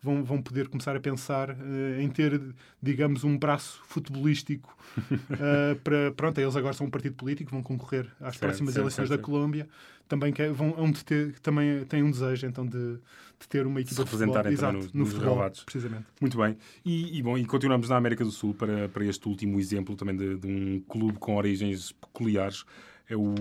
vão, 0.05 0.23
vão 0.23 0.43
poder 0.43 0.69
começar 0.69 0.95
a 0.95 1.01
pensar 1.01 1.51
uh, 1.51 2.01
em 2.01 2.09
ter, 2.11 2.41
digamos, 2.83 3.25
um 3.25 3.39
braço 3.39 3.83
futebolístico 3.87 4.77
uh, 4.99 5.77
para. 5.83 6.13
Pronto, 6.13 6.39
eles 6.39 6.55
agora 6.55 6.75
são 6.75 6.87
um 6.87 6.91
partido 6.91 7.15
político, 7.15 7.51
vão 7.51 7.63
concorrer 7.63 8.07
às 8.21 8.35
Certo, 8.35 8.41
próximas 8.41 8.75
certo, 8.75 8.85
eleições 8.85 9.09
certo, 9.09 9.21
da. 9.21 9.25
Colômbia. 9.25 9.67
Também, 10.07 10.33
quer, 10.35 10.53
vão, 10.53 10.93
ter, 10.93 11.39
também 11.41 11.83
têm 11.87 12.03
um 12.03 12.11
desejo 12.11 12.47
então 12.47 12.67
de, 12.67 12.99
de 13.45 13.49
ter 13.49 13.67
uma 13.67 13.81
equipa 13.81 14.03
de 14.05 14.11
futebol. 14.11 14.35
representarem 14.35 14.57
também 14.57 14.81
Exato, 14.81 14.97
no- 14.97 15.05
no 15.05 15.07
futebol, 15.11 15.51
precisamente. 15.65 16.05
Muito 16.21 16.37
bem. 16.39 16.57
E, 16.85 17.19
e, 17.19 17.23
bom, 17.23 17.39
e 17.39 17.45
continuamos 17.45 17.89
na 17.89 17.97
América 17.97 18.25
do 18.25 18.31
Sul 18.31 18.55
para, 18.55 18.89
para 18.89 19.05
este 19.05 19.29
último 19.29 19.59
exemplo 19.61 19.95
também 19.97 20.17
de, 20.17 20.37
de 20.37 20.47
um 20.47 20.81
clube 20.89 21.19
com 21.19 21.37
origens 21.37 21.93
peculiares. 21.93 22.65
É 23.09 23.15
o, 23.15 23.35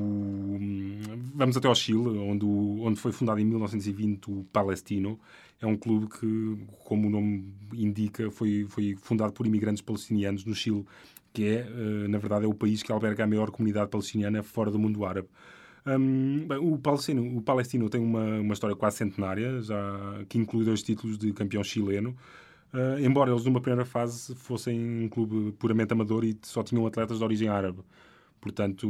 vamos 1.33 1.55
até 1.57 1.67
ao 1.67 1.75
Chile, 1.75 1.99
onde, 2.19 2.45
o- 2.45 2.81
onde 2.83 2.99
foi 2.99 3.11
fundado 3.11 3.39
em 3.39 3.45
1920 3.45 4.29
o 4.29 4.43
Palestino. 4.51 5.19
É 5.61 5.65
um 5.65 5.77
clube 5.77 6.07
que, 6.07 6.57
como 6.83 7.07
o 7.07 7.09
nome 7.09 7.45
indica, 7.73 8.29
foi, 8.29 8.65
foi 8.69 8.95
fundado 9.01 9.31
por 9.33 9.47
imigrantes 9.47 9.81
palestinianos 9.81 10.43
no 10.45 10.53
Chile, 10.53 10.85
que 11.31 11.45
é, 11.45 11.59
eh, 11.67 12.07
na 12.09 12.17
verdade, 12.17 12.43
é 12.45 12.47
o 12.47 12.53
país 12.53 12.83
que 12.83 12.91
alberga 12.91 13.23
a 13.23 13.27
maior 13.27 13.49
comunidade 13.49 13.89
palestiniana 13.89 14.43
fora 14.43 14.69
do 14.69 14.77
mundo 14.77 15.05
árabe. 15.05 15.27
Hum, 15.85 16.45
bem, 16.47 16.57
o, 16.59 16.77
Palestino, 16.77 17.37
o 17.37 17.41
Palestino 17.41 17.89
tem 17.89 18.01
uma, 18.01 18.39
uma 18.39 18.53
história 18.53 18.75
quase 18.75 18.97
centenária, 18.97 19.61
já, 19.61 20.23
que 20.29 20.37
inclui 20.37 20.63
dois 20.63 20.81
títulos 20.81 21.17
de 21.17 21.33
campeão 21.33 21.63
chileno. 21.63 22.15
Ah, 22.73 22.99
embora 22.99 23.31
eles 23.31 23.45
numa 23.45 23.61
primeira 23.61 23.85
fase 23.85 24.33
fossem 24.35 25.05
um 25.05 25.07
clube 25.09 25.51
puramente 25.53 25.93
amador 25.93 26.23
e 26.25 26.37
só 26.41 26.63
tinham 26.63 26.85
atletas 26.87 27.19
de 27.19 27.23
origem 27.23 27.47
árabe. 27.47 27.81
Portanto, 28.41 28.87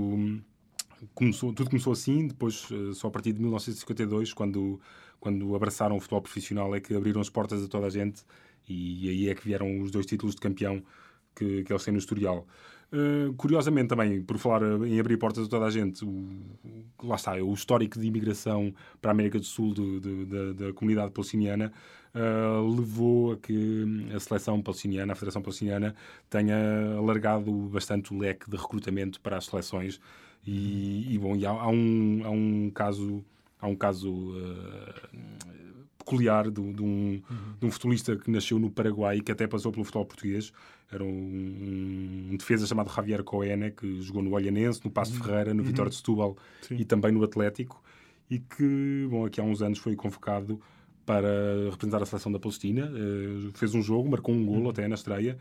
começou, 1.13 1.53
tudo 1.53 1.69
começou 1.69 1.93
assim, 1.93 2.27
depois 2.27 2.67
eh, 2.71 2.93
só 2.93 3.07
a 3.07 3.11
partir 3.11 3.33
de 3.33 3.39
1952, 3.41 4.33
quando, 4.33 4.79
quando 5.19 5.55
abraçaram 5.55 5.97
o 5.97 5.99
futebol 5.99 6.21
profissional, 6.21 6.73
é 6.75 6.79
que 6.79 6.95
abriram 6.95 7.21
as 7.21 7.29
portas 7.29 7.63
a 7.63 7.67
toda 7.67 7.87
a 7.87 7.89
gente 7.89 8.23
e 8.67 9.09
aí 9.09 9.29
é 9.29 9.35
que 9.35 9.43
vieram 9.45 9.81
os 9.81 9.91
dois 9.91 10.05
títulos 10.05 10.35
de 10.35 10.41
campeão 10.41 10.81
que, 11.35 11.63
que 11.63 11.73
eles 11.73 11.83
têm 11.83 11.93
no 11.93 11.99
historial. 11.99 12.47
Uh, 12.93 13.33
curiosamente 13.33 13.87
também, 13.87 14.21
por 14.21 14.37
falar 14.37 14.61
uh, 14.61 14.85
em 14.85 14.99
abrir 14.99 15.17
portas 15.17 15.47
a 15.47 15.49
toda 15.49 15.65
a 15.65 15.71
gente, 15.71 16.05
o, 16.05 16.29
lá 17.01 17.15
está, 17.15 17.33
o 17.33 17.51
histórico 17.51 17.99
de 17.99 18.05
imigração 18.05 18.71
para 19.01 19.09
a 19.09 19.13
América 19.13 19.39
do 19.39 19.45
Sul 19.45 19.73
da, 19.73 20.65
da 20.67 20.73
comunidade 20.73 21.09
palestiniana 21.09 21.73
uh, 22.13 22.75
levou 22.75 23.31
a 23.31 23.37
que 23.37 24.11
a 24.15 24.19
seleção 24.19 24.61
palestiniana, 24.61 25.13
a 25.13 25.15
Federação 25.15 25.41
Palestiniana, 25.41 25.95
tenha 26.29 26.95
alargado 26.95 27.51
bastante 27.51 28.13
o 28.13 28.19
leque 28.19 28.47
de 28.47 28.57
recrutamento 28.57 29.19
para 29.19 29.37
as 29.37 29.45
seleções. 29.45 29.99
E, 30.45 31.15
e, 31.15 31.17
bom, 31.17 31.35
e 31.35 31.47
há, 31.47 31.49
há 31.49 31.69
um, 31.69 32.21
há 32.23 32.29
um 32.29 32.69
caso 32.69 33.25
há 33.63 33.67
um 33.67 33.75
caso 33.75 34.11
uh, 34.11 35.83
peculiar 35.97 36.51
de, 36.51 36.73
de 36.73 36.83
um, 36.83 37.21
de 37.59 37.65
um 37.65 37.71
futebolista 37.71 38.15
que 38.17 38.29
nasceu 38.29 38.59
no 38.59 38.69
Paraguai 38.69 39.17
e 39.17 39.21
que 39.21 39.31
até 39.31 39.47
passou 39.47 39.71
pelo 39.71 39.85
futebol 39.85 40.05
português. 40.05 40.51
Era 40.91 41.03
um, 41.03 42.29
um 42.31 42.35
defesa 42.35 42.67
chamado 42.67 42.91
Javier 42.93 43.23
Coena, 43.23 43.71
que 43.71 44.01
jogou 44.01 44.21
no 44.21 44.31
Olhanense, 44.33 44.81
no 44.83 44.91
Passo 44.91 45.13
de 45.13 45.19
Ferreira, 45.19 45.53
no 45.53 45.63
Vitória 45.63 45.89
de 45.89 45.95
Setúbal 45.95 46.37
Sim. 46.61 46.75
e 46.75 46.83
também 46.83 47.11
no 47.13 47.23
Atlético. 47.23 47.81
E 48.29 48.37
que, 48.37 49.07
bom, 49.09 49.25
aqui 49.25 49.39
há 49.39 49.43
uns 49.43 49.61
anos 49.61 49.79
foi 49.79 49.95
convocado 49.95 50.59
para 51.05 51.69
representar 51.71 52.01
a 52.03 52.05
seleção 52.05 52.31
da 52.31 52.39
Palestina. 52.39 52.91
Eh, 52.93 53.49
fez 53.53 53.73
um 53.73 53.81
jogo, 53.81 54.09
marcou 54.09 54.35
um 54.35 54.45
golo 54.45 54.69
até 54.69 54.87
na 54.87 54.95
estreia. 54.95 55.37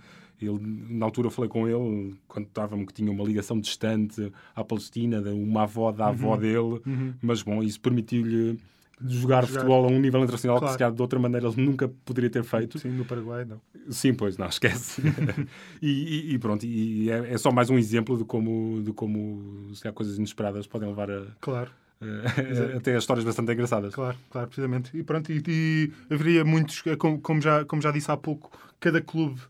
Ele, 0.47 0.59
na 0.91 1.05
altura 1.07 1.31
falei 1.31 1.49
com 1.49 1.67
ele, 1.69 2.15
quando 2.29 2.47
estava 2.47 2.77
que 2.85 2.93
tinha 2.93 3.11
uma 3.11 3.25
ligação 3.25 3.59
distante 3.61 4.33
à 4.55 4.65
Palestina, 4.65 5.21
de 5.23 5.29
uma 5.31 5.63
avó 5.63 5.91
da 5.93 6.09
avó 6.09 6.37
dele, 6.37 6.81
mas 7.23 7.43
bom, 7.43 7.63
isso 7.63 7.81
permitiu-lhe 7.81 8.59
jogar, 9.05 9.45
Jogar. 9.45 9.47
futebol 9.47 9.85
a 9.85 9.89
um 9.89 9.99
nível 9.99 10.21
internacional 10.21 10.57
que 10.59 10.61
Claro. 10.61 10.73
se 10.75 10.79
calhar 10.79 10.93
de 10.95 11.03
outra 11.03 11.19
maneira 11.19 11.49
ele 11.49 11.65
nunca 11.65 11.89
poderia 12.05 12.31
ter 12.31 12.45
feito. 12.45 12.79
Sim, 12.79 12.91
no 12.91 13.05
Paraguai, 13.05 13.45
não. 13.45 13.61
Sim, 13.91 14.15
pois, 14.15 14.37
não, 14.39 14.47
esquece. 14.47 15.03
e, 15.83 15.89
e- 16.31 16.35
e 16.35 16.39
pronto, 16.39 16.65
e 16.65 17.11
é, 17.11 17.33
é 17.35 17.39
só 17.39 17.51
mais 17.51 17.69
um 17.71 17.77
exemplo 17.79 18.17
de 18.17 18.25
como, 18.25 18.81
de 18.83 18.93
como 18.93 19.71
se 19.75 19.83
calhar, 19.83 19.95
coisas 19.95 20.19
inesperadas 20.19 20.67
podem 20.69 20.89
levar 20.89 21.11
a, 21.11 21.27
Claro. 21.41 21.71
até 22.77 22.97
histórias 22.97 23.25
bastante 23.25 23.53
engraçadas. 23.53 23.95
Claro, 23.95 24.17
claro, 24.31 24.49
precisamente. 24.49 24.97
E 24.97 25.03
pronto, 25.03 25.31
e, 25.33 25.43
e 25.49 25.93
haveria 26.13 26.45
muitos, 26.45 26.83
como, 26.99 27.21
como 27.21 27.41
já, 27.41 27.65
como 27.65 27.83
já 27.83 27.91
disse 27.91 28.11
há 28.11 28.17
pouco, 28.17 28.51
cada 28.81 29.01
clube 29.01 29.41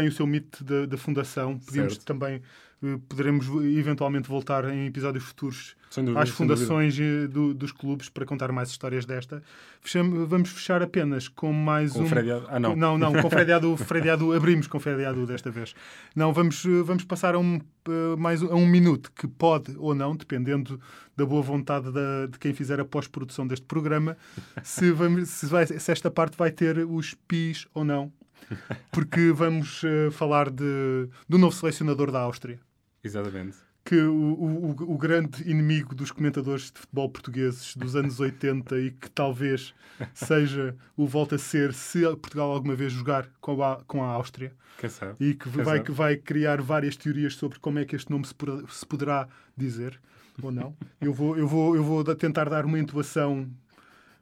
tem 0.00 0.08
o 0.08 0.12
seu 0.12 0.26
mito 0.26 0.62
da, 0.64 0.86
da 0.86 0.96
fundação. 0.96 1.58
Podíamos 1.58 1.94
Certo. 1.94 2.06
também, 2.06 2.42
eh, 2.82 2.98
poderemos 3.08 3.46
eventualmente 3.76 4.28
voltar 4.28 4.64
em 4.72 4.86
episódios 4.86 5.24
futuros 5.24 5.74
dúvida, 5.96 6.20
às 6.20 6.28
fundações 6.28 6.98
eh, 7.00 7.26
do- 7.26 7.54
dos 7.54 7.72
clubes 7.72 8.08
para 8.10 8.24
contar 8.26 8.52
mais 8.52 8.68
histórias 8.68 9.04
desta. 9.06 9.42
Fechamos- 9.80 10.28
vamos 10.28 10.50
fechar 10.50 10.82
apenas 10.82 11.28
com 11.28 11.52
mais 11.52 11.92
Com 11.92 12.00
um. 12.00 12.04
o 12.04 12.06
Freddy 12.08 12.30
Adu- 12.32 12.46
Ah, 12.50 12.60
não. 12.60 12.76
Não, 12.76 12.98
não, 12.98 13.12
com 13.22 13.30
Freddy 13.30 14.10
Adu, 14.10 14.32
abrimos 14.34 14.66
com 14.66 14.78
Freddy 14.78 15.04
Adu 15.04 15.26
desta 15.26 15.50
vez. 15.50 15.74
Não, 16.14 16.32
vamos, 16.32 16.64
eh, 16.66 16.82
vamos 16.84 17.04
passar 17.04 17.34
a 17.34 17.38
um, 17.38 17.58
mais 18.18 18.42
um- 18.42 18.48
a 18.52 18.54
um 18.54 18.66
minuto, 18.66 19.10
que 19.12 19.26
pode 19.26 19.74
ou 19.78 19.94
não, 19.94 20.14
dependendo 20.14 20.78
da 21.16 21.24
boa 21.24 21.40
vontade 21.40 21.90
da- 21.90 22.26
de 22.26 22.38
quem 22.38 22.52
fizer 22.52 22.78
a 22.80 22.84
pós-produção 22.84 23.46
deste 23.46 23.64
programa, 23.64 24.16
se, 24.62 24.90
vamos, 24.92 25.30
se, 25.30 25.46
vai- 25.46 25.66
se 25.66 25.90
esta 25.90 26.10
parte 26.10 26.36
vai 26.36 26.50
ter 26.50 26.78
os 26.86 27.14
pis 27.26 27.66
ou 27.72 27.84
não. 27.84 28.12
Porque 28.92 29.30
vamos 29.32 29.82
eh, 29.84 30.10
falar 30.10 30.50
de, 30.50 31.08
do 31.28 31.38
novo 31.38 31.54
selecionador 31.54 32.10
da 32.10 32.20
Áustria 32.20 32.58
Exatamente. 33.02 33.56
que 33.84 33.96
o, 34.00 34.14
o, 34.14 34.70
o 34.94 34.98
grande 34.98 35.48
inimigo 35.48 35.94
dos 35.94 36.10
comentadores 36.10 36.70
de 36.72 36.78
futebol 36.80 37.08
portugueses 37.10 37.76
dos 37.76 37.94
anos 37.96 38.18
80 38.20 38.78
e 38.80 38.90
que 38.90 39.10
talvez 39.10 39.74
seja 40.14 40.76
o 40.96 41.06
volta 41.06 41.36
a 41.36 41.38
ser 41.38 41.72
se 41.72 42.02
Portugal 42.16 42.50
alguma 42.52 42.74
vez 42.74 42.92
jogar 42.92 43.28
com 43.40 43.62
a, 43.62 43.82
com 43.86 44.02
a 44.02 44.08
Áustria 44.08 44.52
Quem 44.78 44.90
sabe? 44.90 45.14
e 45.20 45.34
que 45.34 45.48
Quem 45.50 45.62
vai, 45.64 45.76
sabe? 45.78 45.84
que 45.86 45.92
vai 45.92 46.16
criar 46.16 46.60
várias 46.60 46.96
teorias 46.96 47.34
sobre 47.34 47.58
como 47.58 47.78
é 47.78 47.84
que 47.84 47.96
este 47.96 48.10
nome 48.10 48.26
se, 48.26 48.34
poderá- 48.34 48.68
se 48.68 48.86
poderá 48.86 49.28
dizer 49.56 50.00
ou 50.42 50.52
não. 50.52 50.76
Eu 51.00 51.14
vou, 51.14 51.36
eu 51.38 51.48
vou, 51.48 51.74
eu 51.76 51.82
vou 51.82 52.04
tentar 52.14 52.48
dar 52.50 52.66
uma 52.66 52.78
intuação 52.78 53.48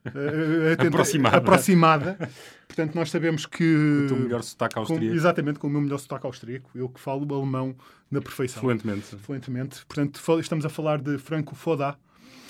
eh, 0.04 0.72
a 0.72 0.76
tenta- 0.76 0.88
Aproximada. 0.88 1.36
aproximada. 1.36 2.30
Portanto, 2.66 2.94
nós 2.94 3.10
sabemos 3.10 3.46
que. 3.46 3.64
O 4.04 4.08
teu 4.08 4.16
melhor 4.18 4.42
sotaque 4.42 4.74
com- 4.74 4.80
austríaco. 4.80 5.14
exatamente, 5.16 5.58
com 5.58 5.66
o 5.66 5.70
meu 5.70 5.80
melhor 5.80 5.98
sotaque 5.98 6.26
austríaco. 6.26 6.70
Eu 6.74 6.88
que 6.88 7.00
falo 7.00 7.32
alemão 7.34 7.74
na 8.10 8.20
perfeição 8.20 8.60
Fluentemente. 8.60 9.16
fluentemente. 9.16 9.84
Portanto, 9.86 10.20
estamos 10.40 10.64
a 10.64 10.68
falar 10.68 10.98
de 11.00 11.18
Franco 11.18 11.54
Foda, 11.54 11.96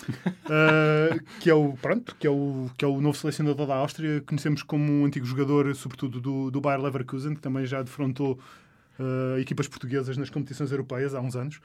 uh, 0.09 1.21
que 1.41 1.51
é 1.51 1.55
o 1.55 1.75
pronto, 1.75 2.15
que 2.19 2.27
é 2.27 2.31
o 2.31 2.71
que 2.77 2.85
é 2.85 2.89
o 2.89 3.01
novo 3.01 3.17
selecionador 3.17 3.67
da 3.67 3.75
Áustria. 3.77 4.23
Conhecemos 4.27 4.63
como 4.63 4.91
um 4.91 5.05
antigo 5.05 5.27
jogador, 5.27 5.75
sobretudo 5.75 6.21
do, 6.21 6.51
do 6.51 6.61
Bayer 6.61 6.81
Leverkusen, 6.81 7.35
que 7.35 7.41
também 7.41 7.67
já 7.67 7.83
defrontou 7.83 8.39
uh, 8.99 9.39
equipas 9.39 9.69
portuguesas 9.69 10.17
nas 10.17 10.31
competições 10.31 10.71
europeias 10.71 11.15
há 11.15 11.21
uns 11.21 11.37
anos. 11.37 11.61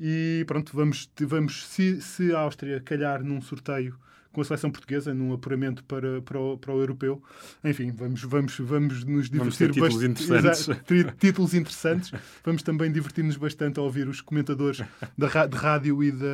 E 0.00 0.44
pronto, 0.46 0.74
vamos, 0.74 1.08
vamos 1.20 1.66
se, 1.66 2.00
se 2.00 2.34
a 2.34 2.40
Áustria 2.40 2.80
calhar 2.80 3.22
num 3.22 3.40
sorteio 3.42 3.94
com 4.32 4.40
a 4.40 4.44
seleção 4.44 4.70
portuguesa, 4.70 5.12
num 5.12 5.32
apuramento 5.32 5.84
para, 5.84 6.22
para, 6.22 6.38
o, 6.40 6.56
para 6.58 6.72
o 6.74 6.80
europeu. 6.80 7.22
Enfim, 7.62 7.90
vamos, 7.92 8.22
vamos, 8.22 8.58
vamos 8.58 9.04
nos 9.04 9.28
Vamos 9.28 9.58
divertir 9.58 9.68
ter 9.68 9.72
títulos 9.74 9.94
bast- 9.94 10.04
interessantes. 10.10 10.68
Exato, 10.68 11.16
títulos 11.18 11.54
interessantes. 11.54 12.12
Vamos 12.44 12.62
também 12.62 12.90
divertir-nos 12.90 13.36
bastante 13.36 13.78
a 13.78 13.82
ouvir 13.82 14.08
os 14.08 14.20
comentadores 14.20 14.80
da 15.16 15.46
de 15.46 15.56
rádio 15.56 16.02
e 16.02 16.10
da, 16.12 16.26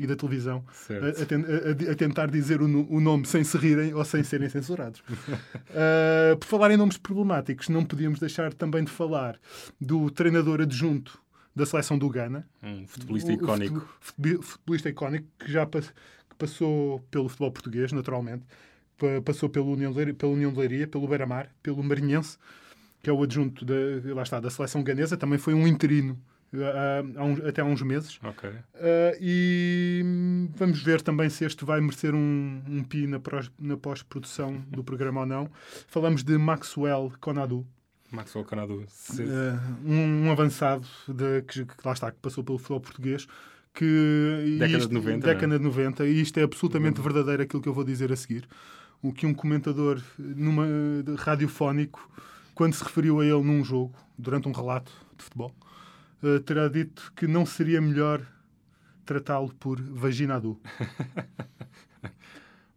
e 0.00 0.06
da 0.06 0.14
televisão 0.16 0.64
a, 0.90 1.88
a 1.88 1.92
a- 1.92 1.94
tentar 1.94 2.26
dizer 2.30 2.62
o, 2.62 2.66
o 2.88 3.00
nome 3.00 3.26
sem 3.26 3.42
se 3.44 3.56
rirem 3.58 3.92
ou 3.94 4.04
sem 4.04 4.22
serem 4.22 4.48
censurados. 4.48 5.02
Ah, 5.70 6.36
por 6.36 6.46
falar 6.46 6.70
em 6.70 6.76
nomes 6.76 6.96
problemáticos, 6.96 7.68
não 7.68 7.84
podíamos 7.84 8.18
deixar 8.18 8.52
também 8.54 8.84
de 8.84 8.90
falar 8.90 9.38
do 9.80 10.10
treinador 10.10 10.60
adjunto 10.60 11.18
da 11.54 11.66
seleção 11.66 11.98
do 11.98 12.08
Ghana, 12.08 12.48
Um 12.62 12.86
futebolista 12.86 13.32
icónico. 13.32 13.80
fute- 14.00 14.22
fute- 14.36 14.46
Futebolista 14.46 14.88
icónico 14.88 15.26
que 15.38 15.50
já 15.50 15.66
passou 16.38 17.00
pelo 17.10 17.28
futebol 17.28 17.50
português, 17.52 17.92
naturalmente. 17.92 18.44
Pa- 18.96 19.20
Passou 19.24 19.48
pelo 19.48 19.72
União 19.72 19.90
de 19.92 19.96
Leiria, 19.98 20.14
pela 20.14 20.32
União 20.32 20.52
de 20.52 20.58
Leiria, 20.58 20.86
pelo 20.88 21.06
Beira-Mar, 21.08 21.50
pelo 21.62 21.82
Marinhense, 21.82 22.38
que 23.02 23.10
é 23.10 23.12
o 23.12 23.22
adjunto 23.22 23.64
da, 23.64 23.74
lá 24.14 24.22
está, 24.22 24.40
da 24.40 24.50
seleção 24.50 24.82
ganesa. 24.82 25.16
Também 25.16 25.38
foi 25.38 25.54
um 25.54 25.66
interino 25.68 26.18
ah, 26.54 27.02
há 27.16 27.24
uns- 27.24 27.40
até 27.44 27.60
há 27.60 27.64
uns 27.64 27.82
meses. 27.82 28.18
Ok. 28.24 28.50
Ah, 28.74 29.16
e 29.20 30.02
vamos 30.56 30.82
ver 30.82 31.00
também 31.02 31.28
se 31.30 31.44
este 31.44 31.64
vai 31.64 31.80
merecer 31.80 32.14
um, 32.14 32.62
um 32.66 32.82
pi 32.82 33.06
na, 33.06 33.20
na 33.58 33.76
pós-produção 33.76 34.56
do 34.68 34.82
programa 34.82 35.20
ou 35.20 35.26
não. 35.26 35.50
Falamos 35.86 36.22
de 36.24 36.36
Maxwell 36.38 37.12
Conadu, 37.20 37.66
Maxwell 38.10 38.44
Canadu. 38.44 38.84
Se- 38.88 39.22
eh, 39.22 39.58
um, 39.84 40.26
um 40.26 40.32
avançado 40.32 40.86
de, 41.06 41.42
que, 41.42 41.64
que 41.66 41.74
lá 41.84 41.92
está, 41.92 42.10
que 42.10 42.18
passou 42.18 42.42
pelo 42.42 42.58
futebol 42.58 42.80
português. 42.80 43.26
Que, 43.74 44.56
Década 44.58 44.78
isto- 44.78 44.88
de 44.88 44.94
90, 44.94 45.10
não 45.26 45.30
é? 45.30 45.34
década 45.34 45.58
de 45.58 45.64
90, 45.64 46.06
e 46.06 46.20
isto 46.20 46.38
é 46.38 46.42
absolutamente 46.42 47.00
verdadeiro 47.00 47.42
aquilo 47.42 47.62
que 47.62 47.68
eu 47.68 47.74
vou 47.74 47.84
dizer 47.84 48.10
a 48.12 48.16
seguir. 48.16 48.48
O 49.00 49.12
que 49.12 49.24
um 49.26 49.32
comentador 49.34 50.00
numa, 50.18 50.66
de 51.04 51.14
radiofónico, 51.16 52.10
quando 52.54 52.74
se 52.74 52.82
referiu 52.82 53.20
a 53.20 53.24
ele 53.24 53.42
num 53.44 53.62
jogo, 53.64 53.94
durante 54.18 54.48
um 54.48 54.52
relato 54.52 54.90
de 55.16 55.22
futebol, 55.24 55.54
eh, 56.24 56.40
terá 56.40 56.66
dito 56.68 57.12
que 57.14 57.28
não 57.28 57.46
seria 57.46 57.80
melhor 57.80 58.20
tratá-lo 59.06 59.54
por 59.60 59.80
vaginadu. 59.80 60.60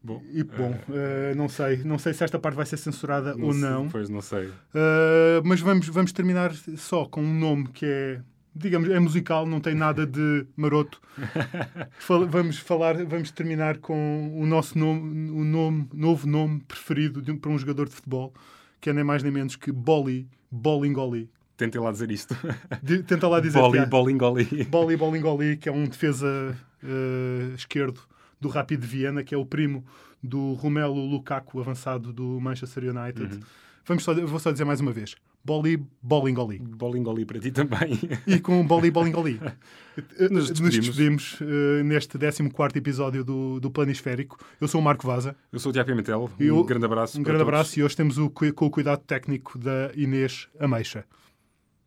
Bom, 0.03 0.19
E 0.33 0.43
bom, 0.43 0.73
eh, 0.89 1.33
não 1.35 1.47
sei, 1.47 1.83
não 1.83 1.99
sei 1.99 2.11
se 2.13 2.23
esta 2.23 2.39
parte 2.39 2.55
vai 2.55 2.65
ser 2.65 2.77
censurada 2.77 3.35
ou 3.39 3.51
sei, 3.53 3.61
não. 3.61 3.87
Pois 3.87 4.09
não 4.09 4.19
sei. 4.21 4.47
Uh, 4.47 5.43
mas 5.45 5.59
vamos, 5.61 5.87
vamos 5.89 6.11
terminar 6.11 6.51
só 6.75 7.05
com 7.05 7.21
um 7.21 7.39
nome 7.39 7.67
que 7.67 7.85
é, 7.85 8.19
digamos, 8.55 8.89
é 8.89 8.99
musical, 8.99 9.45
não 9.45 9.59
tem 9.59 9.73
nada 9.75 10.05
de 10.05 10.45
maroto. 10.55 11.01
Fal- 11.99 12.27
vamos 12.27 12.57
falar, 12.57 13.03
vamos 13.05 13.31
terminar 13.31 13.77
com 13.77 14.31
o 14.39 14.45
nosso 14.45 14.77
nome, 14.77 15.29
o 15.31 15.43
nome, 15.43 15.87
novo 15.93 16.27
nome 16.27 16.59
preferido 16.67 17.21
de 17.21 17.31
um- 17.31 17.37
para 17.37 17.51
um 17.51 17.57
jogador 17.57 17.87
de 17.87 17.95
futebol, 17.95 18.33
que 18.79 18.89
é 18.89 18.93
nem 18.93 19.03
mais 19.03 19.23
nem 19.23 19.31
menos 19.31 19.55
que 19.55 19.71
Bolly 19.71 20.27
Bolingoli. 20.51 21.29
Tentem 21.57 21.79
lá 21.79 21.91
dizer 21.91 22.09
isto. 22.11 22.35
De- 22.81 23.03
Tenta 23.03 23.27
lá 23.27 23.39
dizer 23.39 23.59
há- 23.79 23.85
Bolingoli. 23.85 24.63
Bolly 24.65 24.97
Bolingoli, 24.97 25.57
que 25.57 25.69
é 25.69 25.71
um 25.71 25.85
defesa 25.85 26.57
uh, 26.83 27.55
esquerdo 27.55 28.01
do 28.39 28.49
Rapid 28.49 28.79
de 28.81 28.87
Viena, 28.87 29.23
que 29.23 29.35
é 29.35 29.37
o 29.37 29.45
primo 29.45 29.85
do 30.23 30.53
Romelu 30.53 31.05
Lukaku, 31.05 31.59
avançado 31.59 32.11
do 32.11 32.39
Manchester 32.41 32.83
United. 32.85 33.39
Vamos 33.85 34.03
só, 34.03 34.13
vou 34.13 34.39
só 34.39 34.51
dizer 34.51 34.65
mais 34.65 34.79
uma 34.81 34.91
vez. 34.91 35.15
Bolly 35.43 35.83
Bolingoli. 36.01 36.59
Bolingoli 36.59 37.25
para 37.25 37.39
ti 37.39 37.51
também. 37.51 37.99
E 38.27 38.39
com 38.39 38.61
o 38.61 38.63
Bolly 38.63 38.91
Bolingoli. 38.91 39.39
Nos 40.19 40.29
Nos 40.31 40.51
despedimos. 40.51 40.85
despedimos 40.87 41.41
uh, 41.41 41.83
neste 41.83 42.17
14 42.17 42.43
episódio 42.77 43.23
do, 43.23 43.59
do 43.59 43.71
Planisférico. 43.71 44.37
Eu 44.59 44.67
sou 44.67 44.79
o 44.79 44.83
Marco 44.83 45.05
Vaza. 45.05 45.35
Eu 45.51 45.59
sou 45.59 45.71
o 45.71 45.73
Tiago 45.73 45.89
Pimentel. 45.89 46.29
Um 46.39 46.43
Eu- 46.43 46.63
grande 46.63 46.85
abraço. 46.85 47.19
Um 47.19 47.23
grande 47.23 47.39
todos. 47.39 47.53
abraço 47.53 47.79
e 47.79 47.83
hoje 47.83 47.95
temos 47.97 48.17
o, 48.17 48.29
com 48.29 48.65
o 48.65 48.69
cuidado 48.69 49.01
técnico 49.05 49.57
da 49.57 49.91
Inês 49.95 50.47
Ameixa. 50.59 51.05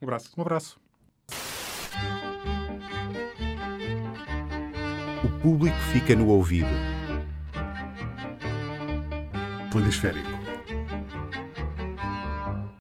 Um 0.03 0.05
abraço. 0.07 0.31
Um 0.37 0.43
abraço. 0.43 0.79
O 5.25 5.29
público 5.41 5.77
fica 5.93 6.15
no 6.15 6.27
ouvido. 6.29 6.69
Planisférico. 9.71 10.34